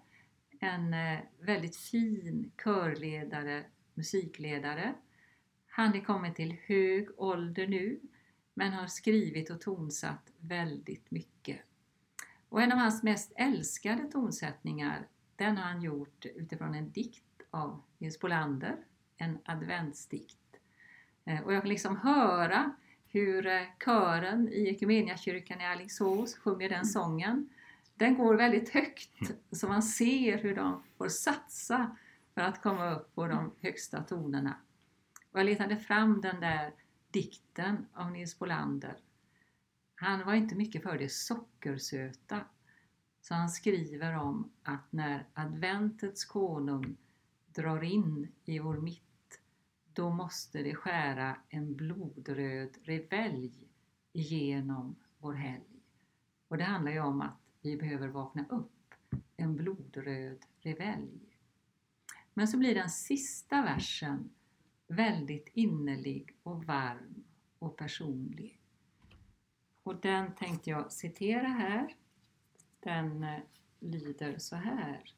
en 0.59 0.93
eh, 0.93 1.19
väldigt 1.39 1.75
fin 1.75 2.51
körledare, 2.63 3.63
musikledare. 3.93 4.93
Han 5.69 5.95
är 5.95 6.01
kommit 6.01 6.35
till 6.35 6.55
hög 6.65 7.07
ålder 7.17 7.67
nu 7.67 7.99
men 8.53 8.73
har 8.73 8.87
skrivit 8.87 9.49
och 9.49 9.61
tonsatt 9.61 10.31
väldigt 10.37 11.11
mycket. 11.11 11.59
Och 12.49 12.61
en 12.61 12.71
av 12.71 12.77
hans 12.77 13.03
mest 13.03 13.33
älskade 13.35 14.11
tonsättningar 14.11 15.07
den 15.35 15.57
har 15.57 15.63
han 15.63 15.81
gjort 15.81 16.25
utifrån 16.25 16.75
en 16.75 16.91
dikt 16.91 17.41
av 17.51 17.81
Nils 17.97 18.19
Bolander, 18.19 18.77
en 19.17 19.37
adventsdikt. 19.45 20.59
Eh, 21.25 21.41
och 21.41 21.53
jag 21.53 21.61
kan 21.61 21.69
liksom 21.69 21.97
höra 21.97 22.75
hur 23.15 23.47
eh, 23.47 23.61
kören 23.85 24.49
i 24.49 24.69
Equmeniakyrkan 24.69 25.61
i 25.61 25.65
Alingsås 25.65 26.35
sjunger 26.35 26.69
den 26.69 26.85
sången. 26.85 27.49
Den 27.95 28.17
går 28.17 28.35
väldigt 28.35 28.69
högt 28.69 29.31
så 29.51 29.67
man 29.67 29.83
ser 29.83 30.37
hur 30.37 30.55
de 30.55 30.83
får 30.97 31.09
satsa 31.09 31.97
för 32.33 32.41
att 32.41 32.61
komma 32.61 32.95
upp 32.95 33.15
på 33.15 33.27
de 33.27 33.51
högsta 33.61 34.03
tonerna. 34.03 34.57
Och 35.31 35.39
jag 35.39 35.45
letade 35.45 35.77
fram 35.77 36.21
den 36.21 36.39
där 36.39 36.73
dikten 37.11 37.87
av 37.93 38.11
Nils 38.11 38.39
Bolander. 38.39 38.97
Han 39.95 40.25
var 40.25 40.33
inte 40.33 40.55
mycket 40.55 40.83
för 40.83 40.97
det 40.97 41.11
sockersöta. 41.11 42.41
Så 43.21 43.33
han 43.33 43.49
skriver 43.49 44.17
om 44.17 44.51
att 44.63 44.91
när 44.91 45.27
adventets 45.33 46.25
konung 46.25 46.97
drar 47.53 47.83
in 47.83 48.27
i 48.45 48.59
vår 48.59 48.77
mitt, 48.77 49.04
då 49.95 50.09
måste 50.09 50.63
det 50.63 50.75
skära 50.75 51.37
en 51.49 51.75
blodröd 51.75 52.77
revelj 52.83 53.67
igenom 54.13 54.95
vår 55.17 55.33
helg. 55.33 55.81
Och 56.47 56.57
det 56.57 56.63
handlar 56.63 56.91
ju 56.91 56.99
om 56.99 57.21
att 57.21 57.39
vi 57.61 57.77
behöver 57.77 58.07
vakna 58.07 58.45
upp, 58.49 58.93
en 59.37 59.55
blodröd 59.55 60.45
revelj. 60.59 61.37
Men 62.33 62.47
så 62.47 62.57
blir 62.57 62.75
den 62.75 62.89
sista 62.89 63.61
versen 63.61 64.29
väldigt 64.87 65.49
innerlig 65.53 66.37
och 66.43 66.63
varm 66.63 67.23
och 67.59 67.77
personlig. 67.77 68.61
Och 69.83 70.01
den 70.01 70.35
tänkte 70.35 70.69
jag 70.69 70.91
citera 70.91 71.47
här. 71.47 71.95
Den 72.79 73.23
eh, 73.23 73.39
lyder 73.79 74.37
så 74.37 74.55
här. 74.55 75.13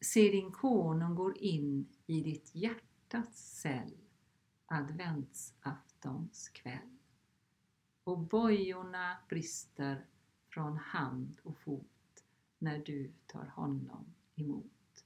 Se 0.00 0.20
din 0.30 0.52
konung 0.52 1.14
går 1.14 1.38
in 1.38 1.88
i 2.06 2.20
ditt 2.20 2.54
hjärta 2.54 2.87
hjärtats 3.08 3.60
cell 3.60 3.96
adventsaftons 4.66 6.48
kväll. 6.48 6.98
Och 8.04 8.18
bojorna 8.18 9.16
brister 9.28 10.06
från 10.48 10.76
hand 10.76 11.40
och 11.42 11.58
fot 11.58 12.24
när 12.58 12.78
du 12.78 13.12
tar 13.26 13.46
honom 13.46 14.14
emot. 14.34 15.04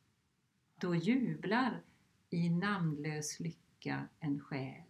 Då 0.77 0.95
jublar 0.95 1.83
i 2.31 2.51
namnlös 2.51 3.41
lycka 3.41 4.09
en 4.19 4.41
själ 4.41 4.85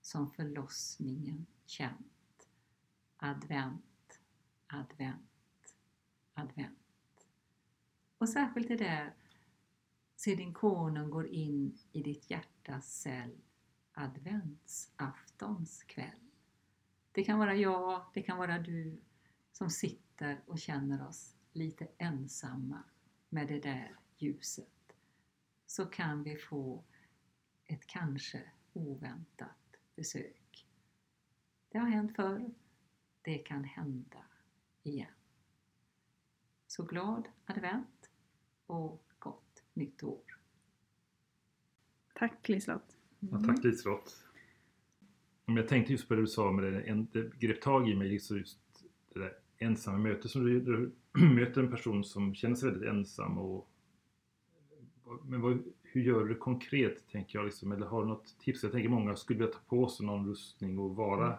som 0.00 0.30
förlossningen 0.30 1.46
känt. 1.66 2.48
Advent, 3.16 4.20
advent, 4.66 5.74
advent. 6.34 7.28
Och 8.18 8.28
särskilt 8.28 8.68
det 8.68 8.76
där, 8.76 9.14
se 10.16 10.34
din 10.34 10.54
konung 10.54 11.10
går 11.10 11.26
in 11.26 11.78
i 11.92 12.02
ditt 12.02 12.30
hjärtas 12.30 13.00
cell 13.00 13.36
adventsaftons 13.92 15.82
kväll. 15.82 16.30
Det 17.12 17.24
kan 17.24 17.38
vara 17.38 17.54
jag, 17.54 18.02
det 18.14 18.22
kan 18.22 18.38
vara 18.38 18.58
du 18.58 19.00
som 19.52 19.70
sitter 19.70 20.40
och 20.46 20.58
känner 20.58 21.08
oss 21.08 21.36
lite 21.52 21.88
ensamma 21.98 22.82
med 23.28 23.48
det 23.48 23.60
där 23.60 23.96
ljuset 24.16 24.92
så 25.66 25.86
kan 25.86 26.22
vi 26.22 26.36
få 26.36 26.84
ett 27.64 27.86
kanske 27.86 28.42
oväntat 28.72 29.76
besök. 29.94 30.66
Det 31.68 31.78
har 31.78 31.88
hänt 31.88 32.16
förr, 32.16 32.50
det 33.22 33.38
kan 33.38 33.64
hända 33.64 34.24
igen. 34.82 35.12
Så 36.66 36.82
glad 36.82 37.28
advent 37.46 38.10
och 38.66 39.05
nytt 39.76 40.02
år! 40.02 40.38
Tack 42.14 42.48
Liselott! 42.48 42.96
Ja, 43.20 43.42
tack 43.46 43.64
Liselott! 43.64 44.22
Jag 45.44 45.68
tänkte 45.68 45.92
just 45.92 46.08
på 46.08 46.14
det 46.14 46.20
du 46.20 46.26
sa 46.26 46.52
med 46.52 46.72
det, 46.72 47.06
det 47.12 47.38
grep 47.38 47.62
tag 47.62 47.88
i 47.88 47.94
mig, 47.94 48.08
liksom 48.08 48.38
just 48.38 48.58
det 49.14 49.18
där 49.18 49.32
ensamma 49.58 49.98
mötet 49.98 50.30
som 50.30 50.44
du, 50.44 50.60
du 50.60 50.92
möter 51.34 51.60
en 51.60 51.70
person 51.70 52.04
som 52.04 52.34
känner 52.34 52.56
sig 52.56 52.70
väldigt 52.70 52.88
ensam 52.88 53.38
och 53.38 53.70
men 55.24 55.40
vad, 55.40 55.62
hur 55.82 56.02
gör 56.02 56.24
du 56.24 56.28
det 56.28 56.40
konkret, 56.40 57.08
tänker 57.08 57.38
jag? 57.38 57.44
Liksom, 57.46 57.72
eller 57.72 57.86
har 57.86 58.02
du 58.02 58.08
något 58.08 58.38
tips? 58.38 58.62
Jag 58.62 58.72
tänker 58.72 58.88
många 58.88 59.16
skulle 59.16 59.38
vilja 59.38 59.52
ta 59.52 59.60
på 59.66 59.88
sig 59.88 60.06
någon 60.06 60.28
rustning 60.28 60.78
och 60.78 60.96
vara 60.96 61.26
mm. 61.26 61.38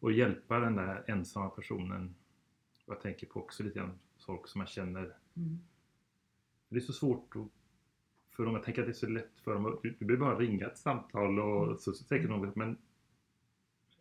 och 0.00 0.12
hjälpa 0.12 0.58
den 0.58 0.76
där 0.76 1.04
ensamma 1.06 1.48
personen. 1.50 2.14
Jag 2.86 3.00
tänker 3.00 3.26
på 3.26 3.40
också 3.40 3.62
lite 3.62 3.78
grann 3.78 3.98
folk 4.18 4.48
som 4.48 4.58
man 4.58 4.66
känner. 4.66 5.16
Mm. 5.36 5.58
Det 6.68 6.76
är 6.76 6.80
så 6.80 6.92
svårt 6.92 7.36
att, 7.36 7.46
för 8.38 8.44
dem. 8.44 8.54
Jag 8.54 8.64
tänker 8.64 8.82
att 8.82 8.86
det 8.86 8.92
är 8.92 8.94
så 8.94 9.08
lätt 9.08 9.40
för 9.44 9.54
dem. 9.54 9.78
Du, 9.82 9.94
du 9.98 10.04
behöver 10.04 10.26
bara 10.26 10.38
ringa 10.38 10.66
ett 10.66 10.78
samtal 10.78 11.38
och 11.38 11.64
mm. 11.64 11.78
så, 11.78 11.92
så 11.92 12.04
tänker 12.04 12.28
någon, 12.28 12.52
men 12.54 12.76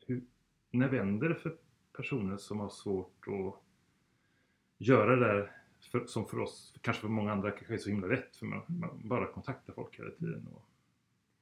hur, 0.06 0.24
när 0.72 0.90
vänder 0.90 1.30
det 1.30 1.36
för 1.36 1.58
personer 1.94 2.38
som 2.38 2.60
har 2.60 2.70
svårt 2.70 3.28
att 3.28 3.64
göra 4.78 5.16
det 5.16 5.26
där 5.26 5.52
för, 5.92 6.06
som 6.06 6.26
för 6.26 6.40
oss, 6.40 6.74
kanske 6.82 7.02
för 7.02 7.10
många 7.10 7.32
andra, 7.32 7.52
kanske 7.52 7.74
är 7.74 7.78
så 7.78 7.90
himla 7.90 8.08
lätt 8.08 8.36
för 8.36 8.46
man, 8.46 8.62
man 8.68 9.02
bara 9.04 9.32
kontaktar 9.32 9.74
folk 9.74 10.00
hela 10.00 10.12
tiden. 10.12 10.48
Och, 10.54 10.66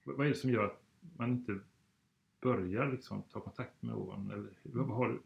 vad 0.03 0.25
är 0.25 0.29
det 0.29 0.35
som 0.35 0.49
gör 0.49 0.65
att 0.65 0.83
man 1.17 1.31
inte 1.31 1.59
börjar 2.41 2.91
liksom 2.91 3.21
ta 3.21 3.39
kontakt 3.39 3.81
med 3.81 3.95
någon? 3.95 4.31
Eller, 4.31 4.49
vad 4.61 4.87
har, 4.87 5.19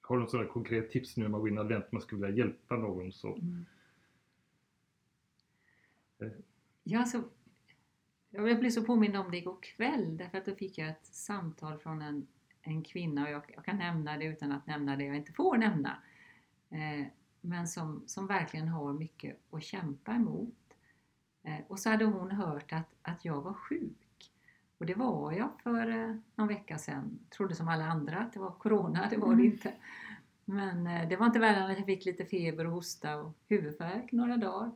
har 0.00 0.16
du 0.16 0.22
något 0.22 0.30
sådant 0.30 0.50
konkret 0.50 0.90
tips 0.90 1.16
nu 1.16 1.22
när 1.22 1.30
man 1.30 1.40
går 1.40 1.48
in 1.48 1.58
advent, 1.58 1.92
man 1.92 2.02
skulle 2.02 2.26
vilja 2.26 2.44
hjälpa 2.44 2.76
någon 2.76 3.12
så? 3.12 3.34
Mm. 3.34 3.64
Ja, 6.82 7.00
alltså, 7.00 7.24
jag 8.30 8.58
blev 8.58 8.70
så 8.70 8.84
påmind 8.84 9.16
om 9.16 9.30
det 9.30 9.36
igår 9.36 9.58
kväll 9.62 10.16
därför 10.16 10.38
att 10.38 10.44
då 10.44 10.54
fick 10.54 10.78
jag 10.78 10.88
ett 10.88 11.06
samtal 11.06 11.78
från 11.78 12.02
en, 12.02 12.26
en 12.62 12.82
kvinna 12.82 13.22
och 13.22 13.30
jag, 13.30 13.42
jag 13.54 13.64
kan 13.64 13.78
nämna 13.78 14.16
det 14.16 14.24
utan 14.24 14.52
att 14.52 14.66
nämna 14.66 14.96
det 14.96 15.04
jag 15.04 15.16
inte 15.16 15.32
får 15.32 15.56
nämna. 15.56 16.02
Eh, 16.70 17.06
men 17.40 17.68
som, 17.68 18.02
som 18.06 18.26
verkligen 18.26 18.68
har 18.68 18.92
mycket 18.92 19.38
att 19.50 19.62
kämpa 19.62 20.12
emot. 20.12 20.54
Eh, 21.42 21.58
och 21.68 21.78
så 21.78 21.90
hade 21.90 22.04
hon 22.04 22.30
hört 22.30 22.72
att, 22.72 22.94
att 23.02 23.24
jag 23.24 23.42
var 23.42 23.54
sjuk. 23.54 24.32
Och 24.78 24.86
det 24.86 24.94
var 24.94 25.32
jag 25.32 25.50
för 25.62 25.88
eh, 25.88 26.16
någon 26.34 26.48
vecka 26.48 26.78
sedan. 26.78 27.18
Trodde 27.30 27.54
som 27.54 27.68
alla 27.68 27.84
andra 27.84 28.18
att 28.18 28.32
det 28.32 28.40
var 28.40 28.50
Corona, 28.50 29.06
det 29.10 29.16
var 29.16 29.28
det 29.28 29.32
mm. 29.32 29.46
inte. 29.46 29.72
Men 30.44 30.86
eh, 30.86 31.08
det 31.08 31.16
var 31.16 31.26
inte 31.26 31.38
värre 31.38 31.56
än 31.56 31.70
att 31.70 31.78
jag 31.78 31.86
fick 31.86 32.04
lite 32.04 32.24
feber 32.24 32.66
och 32.66 32.72
hosta 32.72 33.16
och 33.16 33.34
huvudvärk 33.48 34.12
några 34.12 34.36
dagar. 34.36 34.70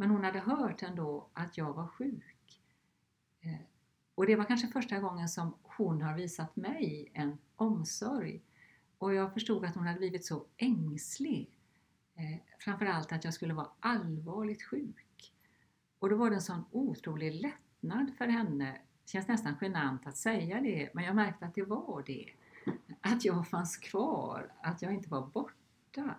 Men 0.00 0.10
hon 0.10 0.24
hade 0.24 0.38
hört 0.40 0.82
ändå 0.82 1.26
att 1.32 1.58
jag 1.58 1.72
var 1.72 1.86
sjuk. 1.86 2.60
Eh, 3.40 3.60
och 4.14 4.26
det 4.26 4.36
var 4.36 4.44
kanske 4.44 4.68
första 4.68 4.98
gången 4.98 5.28
som 5.28 5.54
hon 5.62 6.02
har 6.02 6.14
visat 6.14 6.56
mig 6.56 7.10
en 7.14 7.38
omsorg. 7.56 8.40
Och 8.98 9.14
jag 9.14 9.32
förstod 9.34 9.64
att 9.64 9.74
hon 9.74 9.86
hade 9.86 9.98
blivit 9.98 10.24
så 10.24 10.44
ängslig 10.56 11.50
eh, 12.14 12.38
framförallt 12.58 13.12
att 13.12 13.24
jag 13.24 13.34
skulle 13.34 13.54
vara 13.54 13.68
allvarligt 13.80 14.62
sjuk. 14.62 15.34
Och 15.98 16.10
då 16.10 16.16
var 16.16 16.30
det 16.30 16.36
en 16.36 16.42
sån 16.42 16.64
otrolig 16.70 17.34
lättnad 17.34 18.12
för 18.18 18.26
henne. 18.26 18.72
Det 19.04 19.10
känns 19.10 19.28
nästan 19.28 19.54
genant 19.60 20.06
att 20.06 20.16
säga 20.16 20.60
det, 20.60 20.90
men 20.94 21.04
jag 21.04 21.16
märkte 21.16 21.46
att 21.46 21.54
det 21.54 21.62
var 21.62 22.02
det. 22.06 22.30
Att 23.00 23.24
jag 23.24 23.48
fanns 23.48 23.76
kvar, 23.76 24.52
att 24.62 24.82
jag 24.82 24.94
inte 24.94 25.08
var 25.08 25.26
borta. 25.26 26.14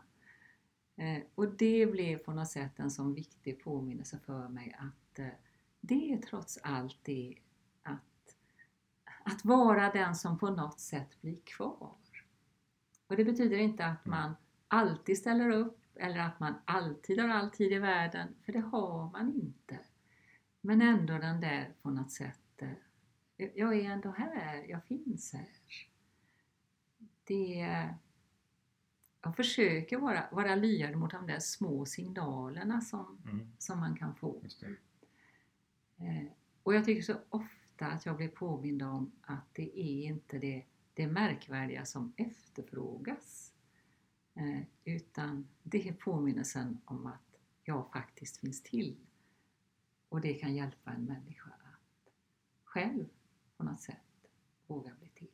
Eh, 1.02 1.24
och 1.36 1.48
det 1.48 1.86
blev 1.92 2.18
på 2.18 2.34
något 2.34 2.50
sätt 2.50 2.80
en 2.80 2.92
sån 2.92 3.14
viktig 3.14 3.64
påminnelse 3.64 4.20
för 4.26 4.48
mig 4.48 4.76
att 4.80 5.20
eh, 5.20 5.28
det 5.80 6.14
är 6.14 6.18
trots 6.18 6.60
allt 6.64 6.98
det 7.04 7.38
att, 7.84 8.36
att 9.24 9.46
vara 9.46 9.92
den 9.92 10.16
som 10.16 10.38
på 10.38 10.50
något 10.50 10.80
sätt 10.80 11.22
blir 11.22 11.40
kvar. 11.44 11.96
Och 13.08 13.16
det 13.16 13.26
betyder 13.26 13.58
inte 13.58 13.86
att 13.86 14.06
man 14.06 14.36
alltid 14.68 15.18
ställer 15.18 15.50
upp 15.50 15.80
eller 15.96 16.20
att 16.20 16.40
man 16.40 16.54
alltid 16.66 17.20
har 17.20 17.30
all 17.30 17.50
tid 17.50 17.72
i 17.72 17.80
världen, 17.80 18.36
för 18.46 18.54
det 18.54 18.60
har 18.60 19.10
man 19.10 19.34
inte. 19.34 19.80
Men 20.62 20.82
ändå 20.82 21.18
den 21.18 21.42
där 21.42 21.74
på 21.82 21.90
något 21.90 22.12
sätt, 22.12 22.62
eh, 23.38 23.50
jag 23.56 23.80
är 23.80 23.84
ändå 23.84 24.12
här, 24.12 24.66
jag 24.70 24.86
finns 24.86 25.34
här. 25.34 25.50
Det, 27.24 27.90
jag 29.22 29.36
försöker 29.36 29.98
vara, 29.98 30.24
vara 30.32 30.56
lyhörd 30.56 30.96
mot 30.96 31.12
de 31.12 31.28
där 31.28 31.40
små 31.40 31.86
signalerna 31.86 32.82
som, 32.82 33.18
mm. 33.26 33.52
som 33.58 33.80
man 33.80 33.96
kan 33.98 34.16
få. 34.16 34.42
Eh, 35.98 36.28
och 36.64 36.76
jag 36.76 36.86
tycker 36.86 37.02
så 37.02 37.16
ofta 37.30 37.88
att 37.88 38.06
jag 38.06 38.18
blir 38.18 38.28
påmind 38.28 38.82
om 38.82 39.12
att 39.22 39.54
det 39.54 39.80
är 39.80 40.04
inte 40.04 40.38
det, 40.38 40.66
det 40.94 41.08
märkvärdiga 41.08 41.86
som 41.86 42.14
efterfrågas. 42.18 43.54
Eh, 44.34 44.62
utan 44.84 45.48
det 45.64 45.88
är 45.88 45.94
påminnelsen 45.94 46.82
om 46.86 47.06
att 47.06 47.38
jag 47.64 47.92
faktiskt 47.94 48.38
finns 48.38 48.64
till. 48.64 48.96
Och 50.10 50.22
det 50.22 50.34
kan 50.34 50.56
hjälpa 50.56 50.92
en 50.92 51.06
människa 51.06 51.50
att 51.50 52.12
själv 52.64 53.06
på 53.58 53.64
något 53.64 53.82
sätt 53.82 54.28
vågar 54.68 54.94
bli 55.00 55.08
till. 55.08 55.28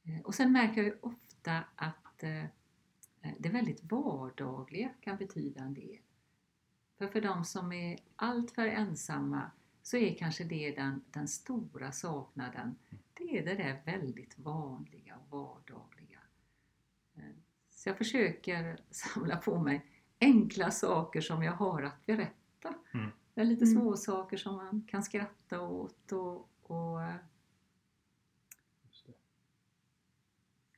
och 0.23 0.35
sen 0.35 0.51
märker 0.51 0.77
jag 0.77 0.85
ju 0.85 0.97
ofta 1.01 1.63
att 1.75 2.23
eh, 2.23 2.43
det 3.39 3.49
väldigt 3.49 3.83
vardagliga 3.83 4.89
kan 5.01 5.17
betyda 5.17 5.61
en 5.63 5.73
del. 5.73 5.97
För 6.97 7.07
för 7.07 7.21
de 7.21 7.45
som 7.45 7.71
är 7.71 7.99
alltför 8.15 8.67
ensamma 8.67 9.51
så 9.83 9.97
är 9.97 10.15
kanske 10.15 10.43
det 10.43 10.71
den, 10.71 11.03
den 11.11 11.27
stora 11.27 11.91
saknaden. 11.91 12.75
Det 13.13 13.37
är 13.37 13.45
det 13.45 13.55
där 13.55 13.81
väldigt 13.85 14.39
vanliga 14.39 15.15
och 15.17 15.29
vardagliga. 15.39 16.19
Eh, 17.15 17.23
så 17.69 17.89
jag 17.89 17.97
försöker 17.97 18.77
samla 18.91 19.37
på 19.37 19.59
mig 19.59 19.85
enkla 20.19 20.71
saker 20.71 21.21
som 21.21 21.43
jag 21.43 21.53
har 21.53 21.83
att 21.83 22.05
berätta. 22.05 22.73
Mm. 22.93 23.09
Det 23.33 23.41
är 23.41 23.45
lite 23.45 23.65
Mm. 23.65 23.81
små 23.81 23.97
saker 23.97 24.37
som 24.37 24.55
man 24.55 24.87
kan 24.87 25.03
skratta 25.03 25.61
åt 25.61 26.11
och, 26.11 26.49
och 26.61 27.03
eh, 27.03 27.15
Just 28.83 29.05
det. 29.07 29.13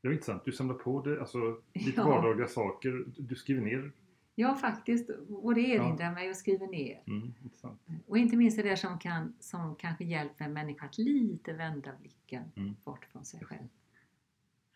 Det 0.03 0.07
var 0.09 0.13
intressant. 0.13 0.45
Du 0.45 0.51
samlar 0.51 0.75
på 0.75 1.01
dig 1.01 1.19
alltså, 1.19 1.61
lite 1.73 1.91
Ja. 2.01 2.07
vardagliga 2.09 2.47
saker. 2.47 3.05
Du 3.17 3.35
skriver 3.35 3.61
ner. 3.61 3.91
ja 4.35 4.55
faktiskt, 4.55 5.09
och 5.29 5.55
det 5.55 5.61
erinrar 5.61 6.13
mig 6.13 6.29
och 6.29 6.35
skriver 6.37 6.67
ner. 6.67 7.01
Mm, 7.07 7.33
intressant. 7.43 7.81
Och 8.07 8.17
inte 8.17 8.35
minst 8.37 8.57
det 8.57 8.63
där 8.63 8.75
som, 8.75 8.99
kan, 8.99 9.33
som 9.39 9.75
kanske 9.75 10.03
hjälper 10.03 10.45
en 10.45 10.53
människa 10.53 10.85
att 10.85 10.97
lite 10.97 11.53
vända 11.53 11.91
blicken 12.01 12.43
Mm. 12.55 12.75
bort 12.83 13.05
från 13.05 13.25
sig 13.25 13.39
själv. 13.45 13.67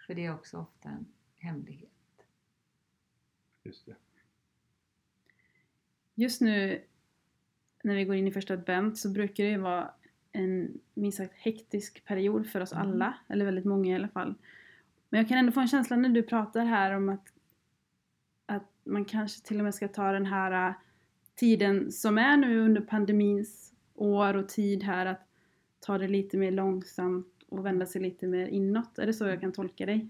För 0.08 0.14
det 0.14 0.26
är 0.26 0.34
också 0.34 0.58
ofta 0.58 0.90
en 0.90 1.06
hemlighet. 1.38 1.90
Just 3.64 3.86
det. 3.86 3.96
Just 6.16 6.42
nu 6.42 6.84
när 7.84 7.96
vi 7.96 8.06
går 8.06 8.16
in 8.16 8.28
i 8.28 8.32
första 8.32 8.54
advent 8.54 8.98
så 8.98 9.10
brukar 9.10 9.44
det 9.44 9.50
ju 9.50 9.58
vara 9.58 9.92
en 10.32 10.80
minst 10.94 11.18
sagt 11.18 11.34
hektisk 11.34 12.06
period 12.06 12.48
för 12.48 12.62
oss 12.62 12.74
Mm. 12.74 12.88
alla, 12.88 13.18
eller 13.28 13.46
väldigt 13.46 13.66
många 13.66 13.92
i 13.92 13.96
alla 13.96 14.08
fall. 14.08 14.36
Men 15.10 15.18
jag 15.18 15.28
kan 15.28 15.38
ändå 15.38 15.52
få 15.52 15.60
en 15.60 15.68
känsla 15.68 15.96
när 15.96 16.10
du 16.10 16.24
pratar 16.24 16.66
här 16.66 16.92
om 16.92 17.10
att, 17.10 17.34
att 18.46 18.72
man 18.84 19.06
kanske 19.06 19.48
till 19.48 19.58
och 19.58 19.64
med 19.64 19.76
ska 19.76 19.88
ta 19.88 20.12
den 20.12 20.26
här 20.26 20.70
äh, 20.70 20.76
tiden 21.36 21.92
som 21.92 22.18
är 22.18 22.38
nu 22.38 22.60
under 22.60 22.82
pandemins 22.82 23.74
år 23.96 24.34
och 24.34 24.50
tid 24.50 24.84
här 24.84 25.06
att 25.06 25.28
ta 25.80 25.98
det 25.98 26.08
lite 26.08 26.38
mer 26.38 26.52
långsamt 26.52 27.28
och 27.50 27.66
vända 27.66 27.86
sig 27.86 28.02
lite 28.02 28.28
mer 28.28 28.48
inåt. 28.48 29.00
Är 29.00 29.06
det 29.06 29.14
så 29.14 29.26
jag 29.26 29.42
kan 29.42 29.52
tolka 29.52 29.86
dig? 29.86 30.10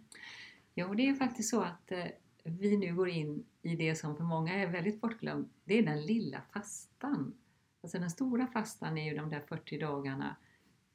Jo, 0.75 0.93
det 0.93 1.09
är 1.09 1.13
faktiskt 1.13 1.49
så 1.49 1.61
att 1.61 1.91
äh, 1.91 2.05
vi 2.43 2.77
nu 2.77 2.95
går 2.95 3.09
in 3.09 3.45
i 3.61 3.75
det 3.75 3.95
som 3.95 4.15
för 4.15 4.23
många 4.23 4.53
är 4.53 4.67
väldigt 4.67 5.01
bortglömt. 5.01 5.51
Det 5.63 5.79
är 5.79 5.83
den 5.83 6.05
lilla 6.05 6.41
fastan. 6.53 7.33
Alltså 7.83 7.99
den 7.99 8.09
stora 8.09 8.47
fastan 8.47 8.97
är 8.97 9.11
ju 9.11 9.17
de 9.17 9.29
där 9.29 9.39
40 9.39 9.79
dagarna 9.79 10.35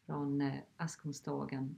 från 0.06 0.40
äh, 0.40 0.52
askonsdagen, 0.76 1.76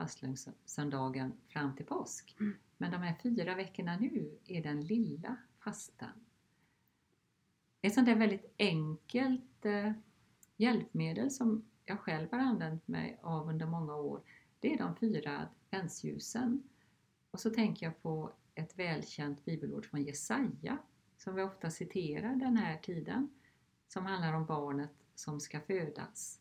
fastlögnssöndagen 0.00 1.32
fram 1.48 1.76
till 1.76 1.86
påsk. 1.86 2.36
Mm. 2.40 2.56
Men 2.78 2.90
de 2.90 2.96
här 2.96 3.14
fyra 3.22 3.54
veckorna 3.54 3.96
nu 3.96 4.38
är 4.46 4.62
den 4.62 4.80
lilla 4.80 5.36
fastan. 5.64 6.24
Ett 7.82 7.94
sånt 7.94 8.06
där 8.06 8.14
väldigt 8.14 8.54
enkelt 8.58 9.64
eh, 9.64 9.92
hjälpmedel 10.56 11.30
som 11.30 11.64
jag 11.84 12.00
själv 12.00 12.28
har 12.32 12.38
använt 12.38 12.88
mig 12.88 13.18
av 13.22 13.48
under 13.48 13.66
många 13.66 13.96
år, 13.96 14.22
det 14.60 14.74
är 14.74 14.78
de 14.78 14.96
fyra 14.96 15.48
adventsljusen. 15.70 16.62
Och 17.30 17.40
så 17.40 17.50
tänker 17.50 17.86
jag 17.86 18.02
på 18.02 18.32
ett 18.54 18.78
välkänt 18.78 19.44
bibelord 19.44 19.86
från 19.86 20.02
Jesaja 20.02 20.78
som 21.16 21.34
vi 21.34 21.42
ofta 21.42 21.70
citerar 21.70 22.34
den 22.36 22.56
här 22.56 22.78
tiden 22.78 23.30
som 23.88 24.06
handlar 24.06 24.32
om 24.32 24.46
barnet 24.46 24.90
som 25.14 25.40
ska 25.40 25.60
födas. 25.60 26.40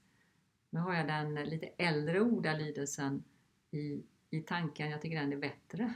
Nu 0.70 0.80
har 0.80 0.94
jag 0.94 1.08
den 1.08 1.36
lite 1.36 1.68
äldre 1.68 2.22
ordalydelsen 2.22 3.24
i, 3.72 4.04
i 4.30 4.42
tanken, 4.42 4.90
jag 4.90 5.02
tycker 5.02 5.20
den 5.20 5.34
är 5.34 5.38
bättre. 5.38 5.94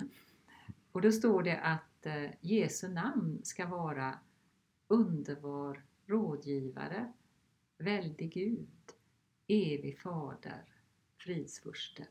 Och 0.91 1.01
då 1.01 1.11
står 1.11 1.43
det 1.43 1.59
att 1.59 2.05
eh, 2.05 2.29
Jesu 2.41 2.87
namn 2.87 3.41
ska 3.43 3.67
vara 3.67 4.19
underbar 4.87 5.83
rådgivare, 6.05 7.13
väldig 7.77 8.33
Gud, 8.33 8.69
evig 9.47 9.99
fader, 9.99 10.63
fridsfurste. 11.17 12.07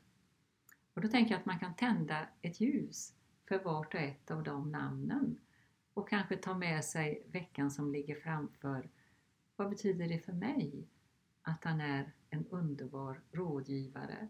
Och 0.94 1.02
då 1.02 1.08
tänker 1.08 1.32
jag 1.32 1.40
att 1.40 1.46
man 1.46 1.58
kan 1.58 1.74
tända 1.74 2.28
ett 2.42 2.60
ljus 2.60 3.14
för 3.48 3.64
vart 3.64 3.94
och 3.94 4.00
ett 4.00 4.30
av 4.30 4.42
de 4.42 4.72
namnen 4.72 5.38
och 5.94 6.08
kanske 6.08 6.36
ta 6.36 6.58
med 6.58 6.84
sig 6.84 7.26
veckan 7.30 7.70
som 7.70 7.92
ligger 7.92 8.14
framför. 8.14 8.90
Vad 9.56 9.70
betyder 9.70 10.08
det 10.08 10.18
för 10.18 10.32
mig 10.32 10.88
att 11.42 11.64
han 11.64 11.80
är 11.80 12.12
en 12.30 12.46
underbar 12.46 13.20
rådgivare? 13.32 14.28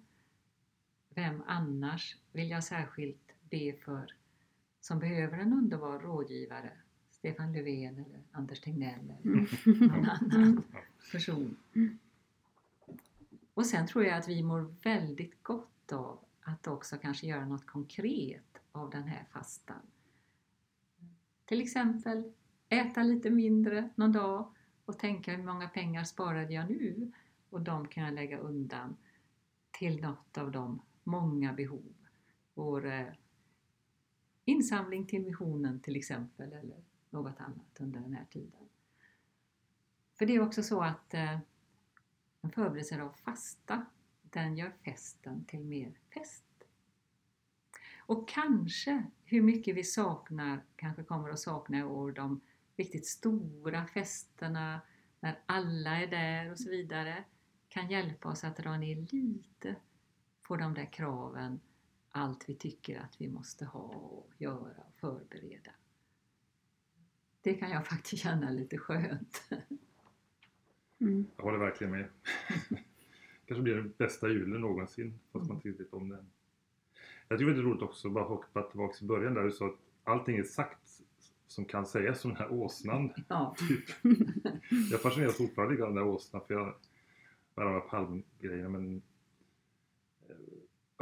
Vem 1.15 1.43
annars 1.47 2.17
vill 2.33 2.51
jag 2.51 2.65
särskilt 2.65 3.33
be 3.51 3.73
för 3.73 4.15
som 4.81 4.99
behöver 4.99 5.39
en 5.39 5.53
underbar 5.53 5.99
rådgivare? 5.99 6.73
Stefan 7.11 7.53
Löfven 7.53 7.95
eller 7.95 8.23
Anders 8.33 8.61
Tegnell 8.61 9.13
eller 9.21 9.47
någon 9.89 10.05
annan 10.09 10.63
person. 11.13 11.57
Och 13.55 13.67
sen 13.67 13.87
tror 13.87 14.05
jag 14.05 14.19
att 14.19 14.29
vi 14.29 14.43
mår 14.43 14.75
väldigt 14.83 15.43
gott 15.43 15.93
av 15.93 16.19
att 16.43 16.67
också 16.67 16.99
kanske 16.99 17.27
göra 17.27 17.47
något 17.47 17.67
konkret 17.67 18.59
av 18.73 18.91
den 18.91 19.03
här 19.03 19.25
fastan. 19.33 19.81
Till 21.45 21.63
exempel 21.63 22.33
äta 22.69 23.03
lite 23.03 23.31
mindre 23.31 23.91
någon 23.95 24.13
dag 24.13 24.53
och 24.85 24.99
tänka 24.99 25.37
hur 25.37 25.45
många 25.45 25.69
pengar 25.69 26.05
sparade 26.05 26.55
jag 26.55 26.71
nu? 26.71 27.13
Och 27.51 27.61
de 27.61 27.89
kan 27.89 28.05
jag 28.05 28.15
lägga 28.15 28.39
undan 28.39 28.97
till 29.71 30.03
något 30.03 30.39
av 30.39 30.51
de 30.51 30.81
många 31.05 31.53
behov. 31.53 31.95
Vår 32.55 32.87
eh, 32.87 33.07
insamling 34.45 35.07
till 35.07 35.23
missionen 35.23 35.81
till 35.81 35.97
exempel 35.97 36.53
eller 36.53 36.85
något 37.11 37.41
annat 37.41 37.81
under 37.81 38.01
den 38.01 38.13
här 38.13 38.27
tiden. 38.31 38.69
För 40.15 40.27
det 40.27 40.35
är 40.35 40.43
också 40.43 40.63
så 40.63 40.83
att 40.83 41.15
eh, 41.15 41.39
en 42.43 42.51
förberedelse 42.51 43.03
av 43.03 43.13
fasta, 43.13 43.87
den 44.23 44.57
gör 44.57 44.73
festen 44.85 45.45
till 45.45 45.65
mer 45.65 45.99
fest. 46.15 46.45
Och 47.99 48.29
kanske 48.29 49.05
hur 49.25 49.43
mycket 49.43 49.77
vi 49.77 49.85
saknar, 49.85 50.65
kanske 50.77 51.05
kommer 51.05 51.31
att 51.31 51.41
sakna 51.41 51.79
i 51.79 51.83
år, 51.83 52.13
de 52.13 52.41
riktigt 52.77 53.07
stora 53.07 53.87
festerna 53.87 54.81
när 55.21 55.39
alla 55.47 56.03
är 56.03 56.07
där 56.07 56.51
och 56.51 56.59
så 56.59 56.71
vidare, 56.71 57.25
kan 57.69 57.91
hjälpa 57.91 58.29
oss 58.29 58.45
att 58.45 58.57
dra 58.57 58.77
ner 58.77 58.97
lite 58.97 59.77
på 60.43 60.57
de 60.57 60.75
där 60.75 60.93
kraven, 60.93 61.61
allt 62.11 62.49
vi 62.49 62.55
tycker 62.55 63.01
att 63.01 63.21
vi 63.21 63.29
måste 63.29 63.65
ha 63.65 63.81
och 63.81 64.33
göra 64.39 64.83
och 64.89 64.95
förbereda. 65.01 65.71
Det 67.41 67.55
kan 67.55 67.71
jag 67.71 67.87
faktiskt 67.93 68.23
känna 68.23 68.51
lite 68.51 68.79
skönt. 68.79 69.43
Mm. 71.01 71.27
Jag 71.37 71.45
håller 71.45 71.59
verkligen 71.59 71.91
med. 71.91 72.09
kanske 73.47 73.63
blir 73.63 73.75
den 73.75 73.95
bästa 73.99 74.29
julen 74.29 74.61
någonsin, 74.61 75.19
fast 75.33 75.49
man 75.49 75.57
inte 75.57 75.69
riktigt 75.69 75.93
om 75.93 76.09
den. 76.09 76.31
Jag 77.29 77.39
tycker 77.39 77.53
det 77.53 77.59
är 77.59 77.63
roligt 77.63 77.83
också, 77.83 78.11
bara 78.11 78.25
hoppa 78.25 78.63
tillbaka 78.63 78.95
till 78.95 79.07
början 79.07 79.35
där 79.35 79.43
du 79.45 79.51
sa 79.51 79.67
att 79.67 79.79
allting 80.05 80.37
är 80.37 80.43
sagt 80.43 81.03
som 81.47 81.65
kan 81.65 81.87
sägas 81.87 82.25
om 82.25 82.31
den 82.31 82.39
här 82.39 82.53
åsnan. 82.53 83.13
Ja, 83.29 83.55
Typ. 83.69 83.85
Jag 84.91 85.01
fascineras 85.03 85.37
fortfarande 85.37 85.75
lite 85.75 85.85
av 85.85 85.95
den 85.95 86.05
där 86.05 86.13
åsnan, 86.13 86.43
för 86.47 86.55
jag, 86.55 86.75
med 87.55 87.67
de 87.67 87.73
här 87.73 87.81
palmgrejerna, 87.81 88.69
men 88.69 89.03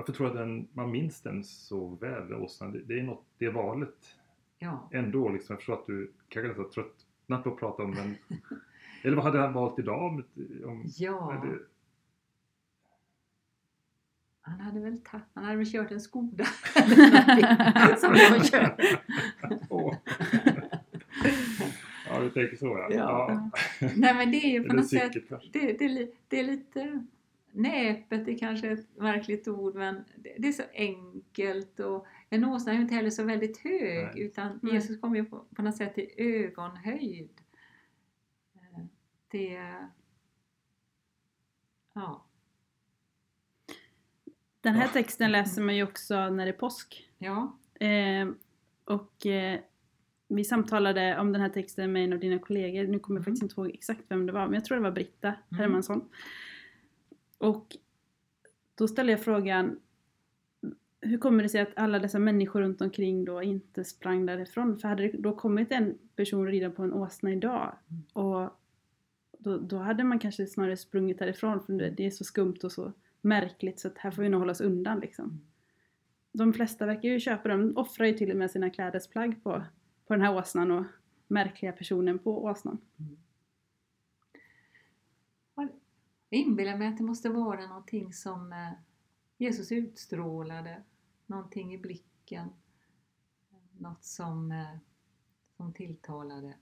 varför 0.00 0.12
tror 0.12 0.28
jag 0.28 0.36
att 0.36 0.42
den, 0.42 0.68
man 0.72 0.90
minns 0.90 1.20
den 1.20 1.44
så 1.44 1.88
väl, 1.88 2.28
den 2.28 2.42
åsnan? 2.42 2.72
Det, 2.72 2.78
det 2.78 2.98
är 2.98 3.02
något, 3.02 3.24
det 3.38 3.50
valet 3.50 4.16
ja. 4.58 4.88
ändå 4.92 5.28
liksom. 5.28 5.52
Jag 5.54 5.58
förstår 5.58 5.74
att 5.74 5.86
du 5.86 6.12
kanske 6.28 6.48
nästan 6.48 6.64
är 6.64 6.68
tröttnat 6.68 7.44
på 7.44 7.50
att 7.50 7.58
prata 7.58 7.82
om 7.82 7.94
den. 7.94 8.16
Eller 9.02 9.16
vad 9.16 9.24
hade 9.24 9.38
han 9.38 9.52
valt 9.52 9.78
idag? 9.78 10.02
Om, 10.02 10.24
om, 10.64 10.84
ja. 10.98 11.32
är 11.32 11.46
det, 11.46 11.58
Han 14.40 14.60
hade 14.60 14.80
väl 14.80 15.00
ta- 15.00 15.20
han 15.34 15.44
hade 15.44 15.56
väl 15.56 15.72
kört 15.72 15.90
en 15.90 16.00
Skoda 16.00 16.44
som 17.98 18.14
jag 18.14 18.46
kör. 18.46 18.76
Ja, 22.08 22.20
du 22.20 22.30
tänker 22.30 22.56
så 22.56 22.66
ja. 22.66 22.88
Ja. 22.90 23.50
Nej 23.80 24.14
men 24.14 24.30
det 24.30 24.36
är 24.36 24.50
ju 24.50 24.64
på 24.64 24.74
något 24.74 24.88
sätt, 24.88 25.12
det, 25.52 25.78
det, 25.78 25.84
är 25.84 26.08
det 26.28 26.38
är 26.38 26.44
lite 26.44 27.06
näpet 27.52 28.28
är 28.28 28.38
kanske 28.38 28.70
ett 28.70 28.96
märkligt 28.96 29.48
ord 29.48 29.74
men 29.74 30.04
det, 30.16 30.34
det 30.38 30.48
är 30.48 30.52
så 30.52 30.62
enkelt 30.72 31.80
och 31.80 32.06
en 32.30 32.44
åsna 32.44 32.72
är 32.72 32.76
ju 32.76 32.82
inte 32.82 32.94
heller 32.94 33.10
så 33.10 33.24
väldigt 33.24 33.58
hög 33.58 34.06
Nej. 34.14 34.22
utan 34.22 34.60
Nej. 34.62 34.74
Jesus 34.74 35.00
kommer 35.00 35.16
ju 35.16 35.24
på, 35.24 35.44
på 35.56 35.62
något 35.62 35.76
sätt 35.76 35.98
i 35.98 36.14
ögonhöjd. 36.16 37.40
Eh, 38.54 38.84
Det... 39.28 39.74
Ja. 41.92 42.24
Den 44.60 44.74
här 44.74 44.88
texten 44.88 45.32
läser 45.32 45.62
man 45.62 45.76
ju 45.76 45.82
också 45.82 46.30
när 46.30 46.46
det 46.46 46.50
är 46.52 46.58
påsk. 46.58 47.10
Ja. 47.18 47.58
Eh, 47.86 48.28
och 48.84 49.26
eh, 49.26 49.60
vi 50.28 50.44
samtalade 50.44 51.18
om 51.18 51.32
den 51.32 51.42
här 51.42 51.48
texten 51.48 51.92
med 51.92 52.04
en 52.04 52.12
av 52.12 52.18
dina 52.18 52.38
kollegor, 52.38 52.84
nu 52.84 52.98
kommer 52.98 53.20
jag 53.20 53.24
faktiskt 53.24 53.42
inte 53.42 53.54
ihåg 53.60 53.70
exakt 53.74 54.00
vem 54.08 54.26
det 54.26 54.32
var, 54.32 54.44
men 54.44 54.54
jag 54.54 54.64
tror 54.64 54.76
det 54.76 54.82
var 54.82 54.90
Britta 54.90 55.28
Mm. 55.28 55.60
Hermansson. 55.60 56.08
Och 57.40 57.76
då 58.74 58.88
ställde 58.88 59.12
jag 59.12 59.24
frågan, 59.24 59.80
hur 61.00 61.18
kommer 61.18 61.42
det 61.42 61.48
sig 61.48 61.60
att 61.60 61.72
alla 61.76 61.98
dessa 61.98 62.18
människor 62.18 62.60
runt 62.60 62.80
omkring 62.80 63.24
då 63.24 63.42
inte 63.42 63.84
sprang 63.84 64.26
därifrån? 64.26 64.78
För 64.78 64.88
hade 64.88 65.02
det 65.02 65.18
då 65.18 65.36
kommit 65.36 65.72
en 65.72 65.98
person 66.16 66.46
rida 66.46 66.70
på 66.70 66.82
en 66.82 66.92
åsna 66.92 67.32
idag 67.32 67.76
Mm. 67.88 68.02
och 68.12 68.50
då, 69.38 69.58
då 69.58 69.76
hade 69.78 70.04
man 70.04 70.18
kanske 70.18 70.46
snarare 70.46 70.76
sprungit 70.76 71.18
därifrån 71.18 71.60
för 71.60 71.72
det 71.72 72.06
är 72.06 72.10
så 72.10 72.24
skumt 72.24 72.58
och 72.62 72.72
så 72.72 72.92
märkligt 73.20 73.80
så 73.80 73.88
att 73.88 73.98
här 73.98 74.10
får 74.10 74.22
vi 74.22 74.28
nog 74.28 74.40
hålla 74.40 74.52
oss 74.52 74.60
undan 74.60 75.00
liksom. 75.00 75.24
Mm. 75.24 75.40
De 76.32 76.52
flesta 76.52 76.86
verkar 76.86 77.08
ju 77.08 77.20
köpa 77.20 77.48
dem, 77.48 77.72
offrar 77.76 78.06
ju 78.06 78.12
till 78.12 78.30
och 78.30 78.36
med 78.36 78.50
sina 78.50 78.70
klädesplagg 78.70 79.42
på, 79.42 79.62
på 80.06 80.14
den 80.14 80.22
här 80.22 80.36
åsnan 80.36 80.70
och 80.70 80.84
märkliga 81.28 81.72
personen 81.72 82.18
på 82.18 82.44
åsnan. 82.44 82.78
Jag 86.32 86.40
inbillar 86.40 86.78
mig 86.78 86.88
att 86.88 86.98
det 86.98 87.04
måste 87.04 87.28
vara 87.28 87.66
någonting 87.66 88.12
som 88.12 88.52
eh, 88.52 88.72
Jesus 89.36 89.72
utstrålade, 89.72 90.82
någonting 91.26 91.74
i 91.74 91.78
blicken, 91.78 92.48
något 93.78 94.04
som, 94.04 94.52
eh, 94.52 94.76
som 95.56 95.72
tilltalade. 95.72 96.54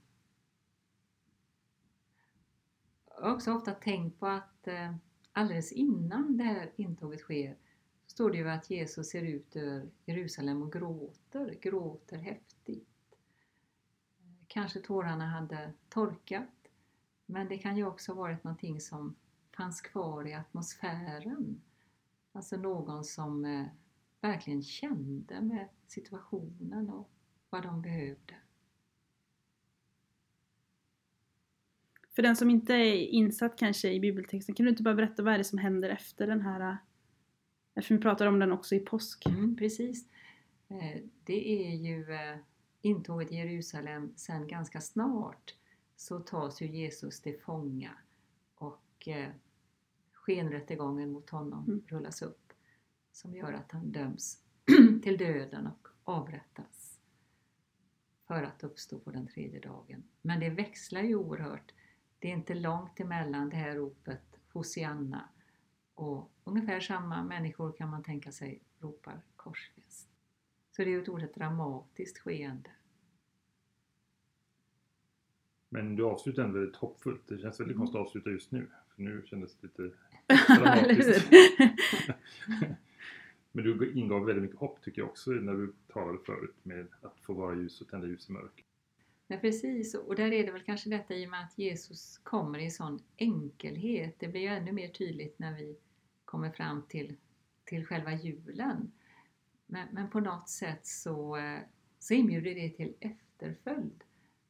Jag 3.06 3.22
har 3.22 3.34
också 3.34 3.52
ofta 3.52 3.74
tänkt 3.74 4.20
på 4.20 4.26
att 4.26 4.68
eh, 4.68 4.94
alldeles 5.32 5.72
innan 5.72 6.36
det 6.36 6.44
här 6.44 6.72
intåget 6.76 7.20
sker 7.20 7.56
så 8.06 8.10
står 8.10 8.30
det 8.30 8.36
ju 8.36 8.50
att 8.50 8.70
Jesus 8.70 9.10
ser 9.10 9.22
ut 9.22 9.56
över 9.56 9.88
Jerusalem 10.04 10.62
och 10.62 10.72
gråter, 10.72 11.58
gråter 11.60 12.18
häftigt. 12.18 13.16
Kanske 14.46 14.80
tårarna 14.80 15.26
hade 15.26 15.72
torkat, 15.88 16.68
men 17.26 17.48
det 17.48 17.58
kan 17.58 17.76
ju 17.76 17.86
också 17.86 18.12
ha 18.12 18.20
varit 18.20 18.44
någonting 18.44 18.80
som 18.80 19.14
fanns 19.58 19.80
kvar 19.80 20.26
i 20.26 20.34
atmosfären. 20.34 21.60
Alltså 22.32 22.56
någon 22.56 23.04
som 23.04 23.44
eh, 23.44 23.66
verkligen 24.20 24.62
kände 24.62 25.40
med 25.40 25.68
situationen 25.86 26.90
och 26.90 27.10
vad 27.50 27.62
de 27.62 27.82
behövde. 27.82 28.34
För 32.10 32.22
den 32.22 32.36
som 32.36 32.50
inte 32.50 32.74
är 32.74 33.06
insatt 33.06 33.58
kanske 33.58 33.92
i 33.92 34.00
bibeltexten, 34.00 34.54
kan 34.54 34.64
du 34.64 34.70
inte 34.70 34.82
bara 34.82 34.94
berätta 34.94 35.22
vad 35.22 35.34
är 35.34 35.38
det 35.38 35.44
som 35.44 35.58
händer 35.58 35.90
efter 35.90 36.26
den 36.26 36.40
här, 36.40 36.78
eftersom 37.74 37.96
vi 37.96 38.02
pratar 38.02 38.26
om 38.26 38.38
den 38.38 38.52
också 38.52 38.74
i 38.74 38.80
påsk? 38.80 39.26
Mm, 39.26 39.56
precis. 39.56 40.08
Eh, 40.68 41.02
Det 41.24 41.66
är 41.66 41.74
ju 41.74 42.12
eh, 42.12 42.38
intåget 42.82 43.32
i 43.32 43.34
Jerusalem 43.34 44.12
sen 44.16 44.46
ganska 44.46 44.80
snart 44.80 45.54
så 45.96 46.20
tas 46.20 46.62
ju 46.62 46.66
Jesus 46.66 47.20
till 47.20 47.40
fånga 47.40 47.90
och 48.54 49.08
eh, 49.08 49.30
skenrättegången 50.28 51.12
mot 51.12 51.30
honom 51.30 51.64
Mm. 51.64 51.82
rullas 51.88 52.22
upp 52.22 52.52
som 53.12 53.34
gör 53.34 53.52
att 53.52 53.72
han 53.72 53.92
döms 53.92 54.42
till 55.02 55.18
döden 55.18 55.66
och 55.66 55.88
avrättas 56.04 57.00
för 58.26 58.42
att 58.42 58.64
uppstå 58.64 58.98
på 58.98 59.10
den 59.10 59.26
tredje 59.26 59.60
dagen. 59.60 60.02
Men 60.22 60.40
det 60.40 60.50
växlar 60.50 61.02
ju 61.02 61.14
oerhört. 61.14 61.74
Det 62.18 62.28
är 62.28 62.32
inte 62.32 62.54
långt 62.54 63.00
emellan 63.00 63.48
det 63.50 63.56
här 63.56 63.74
ropet 63.74 64.40
Hosianna 64.52 65.28
och 65.94 66.30
ungefär 66.44 66.80
samma 66.80 67.22
människor 67.24 67.72
kan 67.72 67.90
man 67.90 68.02
tänka 68.02 68.32
sig 68.32 68.62
ropar 68.78 69.22
korsfäst. 69.36 70.08
Så 70.70 70.82
det 70.84 70.90
är 70.90 70.92
ju 70.92 71.02
ett 71.02 71.08
oerhört 71.08 71.34
dramatiskt 71.34 72.18
skeende. 72.18 72.70
Men 75.68 75.96
du 75.96 76.04
avslutar 76.04 76.42
ändå 76.44 76.58
väldigt 76.58 76.76
hoppfullt. 76.76 77.28
Det 77.28 77.38
känns 77.38 77.60
väldigt 77.60 77.74
Mm. 77.76 77.78
konstigt 77.78 78.00
att 78.00 78.06
avsluta 78.06 78.30
just 78.30 78.52
nu. 78.52 78.70
För 78.94 79.02
nu 79.02 79.22
kändes 79.26 79.56
det 79.56 79.66
lite 79.66 79.96
dramatiskt. 80.28 81.30
Men 83.52 83.64
du 83.64 83.92
ingav 83.92 84.24
väldigt 84.24 84.42
mycket 84.42 84.58
hopp 84.58 84.82
tycker 84.82 85.02
jag 85.02 85.08
också 85.08 85.30
när 85.30 85.54
du 85.54 85.72
talade 85.92 86.18
förut 86.18 86.56
med 86.62 86.86
att 87.02 87.20
få 87.20 87.32
vara 87.32 87.54
ljus 87.54 87.80
och 87.80 87.88
tända 87.88 88.06
ljus 88.06 88.28
i 88.28 88.32
mörker. 88.32 88.64
Men 89.26 89.40
precis, 89.40 89.94
och 89.94 90.16
där 90.16 90.32
är 90.32 90.46
det 90.46 90.52
väl 90.52 90.62
kanske 90.62 90.90
detta 90.90 91.14
i 91.14 91.26
och 91.26 91.30
med 91.30 91.44
att 91.44 91.58
Jesus 91.58 92.18
kommer 92.18 92.58
i 92.58 92.70
sån 92.70 93.02
enkelhet. 93.16 94.14
Det 94.18 94.28
blir 94.28 94.40
ju 94.40 94.46
ännu 94.46 94.72
mer 94.72 94.88
tydligt 94.88 95.38
när 95.38 95.56
vi 95.56 95.76
kommer 96.24 96.50
fram 96.50 96.82
till, 96.88 97.16
till 97.64 97.86
själva 97.86 98.12
julen. 98.12 98.92
Men, 99.66 99.88
men 99.92 100.10
på 100.10 100.20
något 100.20 100.48
sätt 100.48 100.86
så, 100.86 101.36
eh, 101.36 101.58
så 101.98 102.14
inbjuder 102.14 102.54
det 102.54 102.70
till 102.70 102.94
efterföljd. 103.00 104.04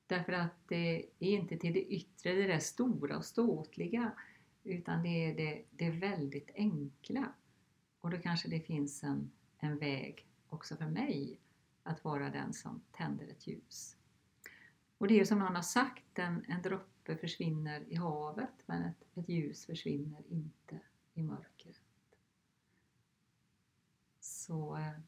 Därför 0.07 0.33
att 0.33 0.69
det 0.69 0.97
är 1.19 1.31
inte 1.31 1.57
till 1.57 1.73
det 1.73 1.85
yttre, 1.85 2.33
det 2.33 2.47
där 2.47 2.59
stora 2.59 3.17
och 3.17 3.25
ståtliga, 3.25 4.12
utan 4.68 5.02
det 5.02 5.09
är 5.09 5.37
det, 5.37 5.64
det 5.70 5.90
väldigt 5.90 6.50
enkla. 6.54 7.33
Och 8.00 8.11
då 8.11 8.18
kanske 8.18 8.48
det 8.48 8.61
finns 8.61 9.04
en, 9.04 9.31
en 9.59 9.78
väg 9.78 10.26
också 10.48 10.76
för 10.76 10.87
mig 10.87 11.40
att 11.83 12.04
vara 12.04 12.31
den 12.31 12.52
som 12.52 12.81
tänder 12.92 13.28
ett 13.28 13.46
ljus. 13.46 13.96
Och 14.98 15.09
det 15.09 15.14
är 15.14 15.18
ju 15.18 15.26
som 15.26 15.38
någon 15.38 15.54
har 15.54 15.62
sagt, 15.62 16.18
en, 16.18 16.44
en 16.48 16.62
droppe 16.62 17.16
försvinner 17.16 17.85
i 17.88 17.94
havet 17.94 18.62
men 18.66 18.83
ett, 18.83 19.04
ett 19.14 19.28
ljus 19.28 19.66
försvinner 19.66 20.22
inte 20.28 20.81
i 21.14 21.22
mörkret. 21.22 21.83
Så 24.20 24.76
eh, 24.76 25.00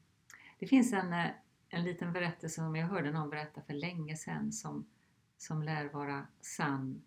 det 0.59 0.67
finns 0.67 0.93
en, 0.93 1.13
eh, 1.13 1.31
en 1.69 1.85
liten 1.85 2.13
berättelse 2.13 2.55
som 2.55 2.77
jag 2.77 2.87
hörde 2.87 3.13
någon 3.13 3.31
berätta 3.31 3.63
för 3.63 3.75
länge 3.75 4.17
sedan 4.17 4.53
som, 4.53 4.87
som 5.39 5.63
lär 5.63 5.89
vara 5.89 6.27
sann. 6.41 7.03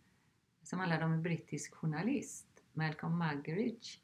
Som 0.64 0.80
handlade 0.80 1.06
om 1.06 1.14
en 1.14 1.22
brittisk 1.22 1.76
journalist, 1.76 2.48
Malcolm 2.74 3.18
Muggeridge, 3.18 4.00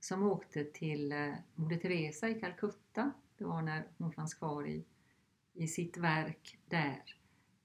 som 0.00 0.22
åkte 0.22 0.64
till 0.64 1.12
eh, 1.12 1.34
Moder 1.54 1.76
Teresa 1.76 2.28
i 2.28 2.40
Calcutta. 2.40 3.12
Det 3.38 3.44
var 3.44 3.62
när 3.62 3.86
hon 3.98 4.12
fanns 4.12 4.34
kvar 4.34 4.66
i, 4.66 4.84
i 5.52 5.66
sitt 5.68 5.96
verk 5.96 6.58
där. 6.68 7.02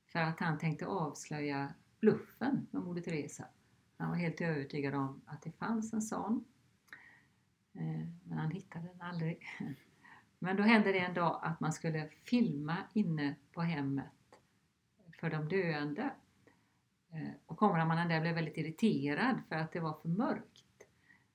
För 0.05 0.19
att 0.19 0.39
han 0.39 0.57
tänkte 0.57 0.85
avslöja 0.85 1.73
bluffen 1.99 2.67
med 2.71 2.81
Moder 2.81 3.01
Teresa. 3.01 3.45
Han 3.97 4.09
var 4.09 4.15
helt 4.15 4.41
övertygad 4.41 4.95
om 4.95 5.21
att 5.25 5.41
det 5.41 5.51
fanns 5.51 5.93
en 5.93 6.01
sån. 6.01 6.45
Eh, 7.73 8.07
men 8.23 8.37
han 8.37 8.51
hittade 8.51 8.87
den 8.87 9.01
aldrig. 9.01 9.47
Men 10.41 10.55
då 10.55 10.63
hände 10.63 10.91
det 10.91 10.99
en 10.99 11.13
dag 11.13 11.39
att 11.43 11.59
man 11.59 11.73
skulle 11.73 12.09
filma 12.23 12.77
inne 12.93 13.35
på 13.51 13.61
hemmet 13.61 14.05
för 15.19 15.29
de 15.29 15.49
döende. 15.49 16.11
Eh, 17.11 17.31
och 17.45 17.57
kameramannen 17.57 18.07
där 18.07 18.21
blev 18.21 18.35
väldigt 18.35 18.57
irriterad 18.57 19.41
för 19.49 19.55
att 19.55 19.71
det 19.71 19.79
var 19.79 19.93
för 19.93 20.09
mörkt. 20.09 20.87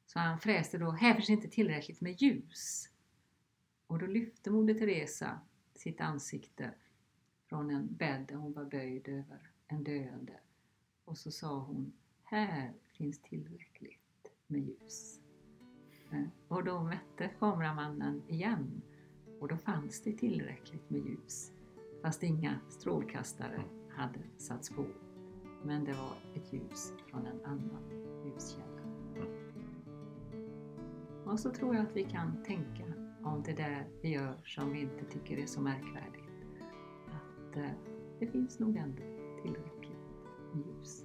Så 0.06 0.18
han 0.18 0.38
fräste 0.38 0.78
då, 0.78 0.90
här 0.90 1.14
finns 1.14 1.30
inte 1.30 1.48
tillräckligt 1.48 2.00
med 2.00 2.22
ljus. 2.22 2.88
Och 3.86 3.98
då 3.98 4.06
lyfte 4.06 4.50
Moder 4.50 4.74
Teresa 4.74 5.40
sitt 5.74 6.00
ansikte 6.00 6.70
från 7.48 7.70
en 7.70 7.94
bädd 7.94 8.24
där 8.28 8.36
hon 8.36 8.52
var 8.52 8.64
böjd 8.64 9.08
över 9.08 9.50
en 9.68 9.84
döende. 9.84 10.40
Och 11.04 11.18
så 11.18 11.30
sa 11.30 11.58
hon, 11.58 11.92
här 12.22 12.72
finns 12.98 13.22
tillräckligt 13.22 14.32
med 14.46 14.60
ljus. 14.60 15.20
Eh, 16.12 16.26
och 16.48 16.64
då 16.64 16.82
mätte 16.82 17.30
kameramannen 17.38 18.22
igen 18.28 18.82
och 19.40 19.48
då 19.48 19.56
fanns 19.56 20.02
det 20.02 20.12
tillräckligt 20.12 20.90
med 20.90 21.00
ljus. 21.00 21.52
Fast 22.02 22.22
inga 22.22 22.60
strålkastare 22.70 23.64
hade 23.90 24.20
satts 24.38 24.70
på. 24.70 25.03
Men 25.66 25.84
det 25.84 25.92
var 25.92 26.12
ett 26.34 26.52
ljus 26.52 26.92
från 27.10 27.26
en 27.26 27.44
annan 27.44 27.82
ljuskälla. 28.24 28.74
Och 31.24 31.40
så 31.40 31.50
tror 31.50 31.74
jag 31.74 31.86
att 31.86 31.96
vi 31.96 32.04
kan 32.04 32.42
tänka 32.42 32.84
om 33.24 33.42
det 33.42 33.52
där 33.52 33.86
vi 34.02 34.08
gör 34.08 34.34
som 34.44 34.72
vi 34.72 34.80
inte 34.80 35.04
tycker 35.04 35.38
är 35.38 35.46
så 35.46 35.60
märkvärdigt. 35.60 36.24
Att 37.06 37.56
eh, 37.56 37.70
det 38.20 38.26
finns 38.26 38.58
nog 38.58 38.76
ändå 38.76 39.02
tillräckligt 39.42 39.98
ljus. 40.54 41.04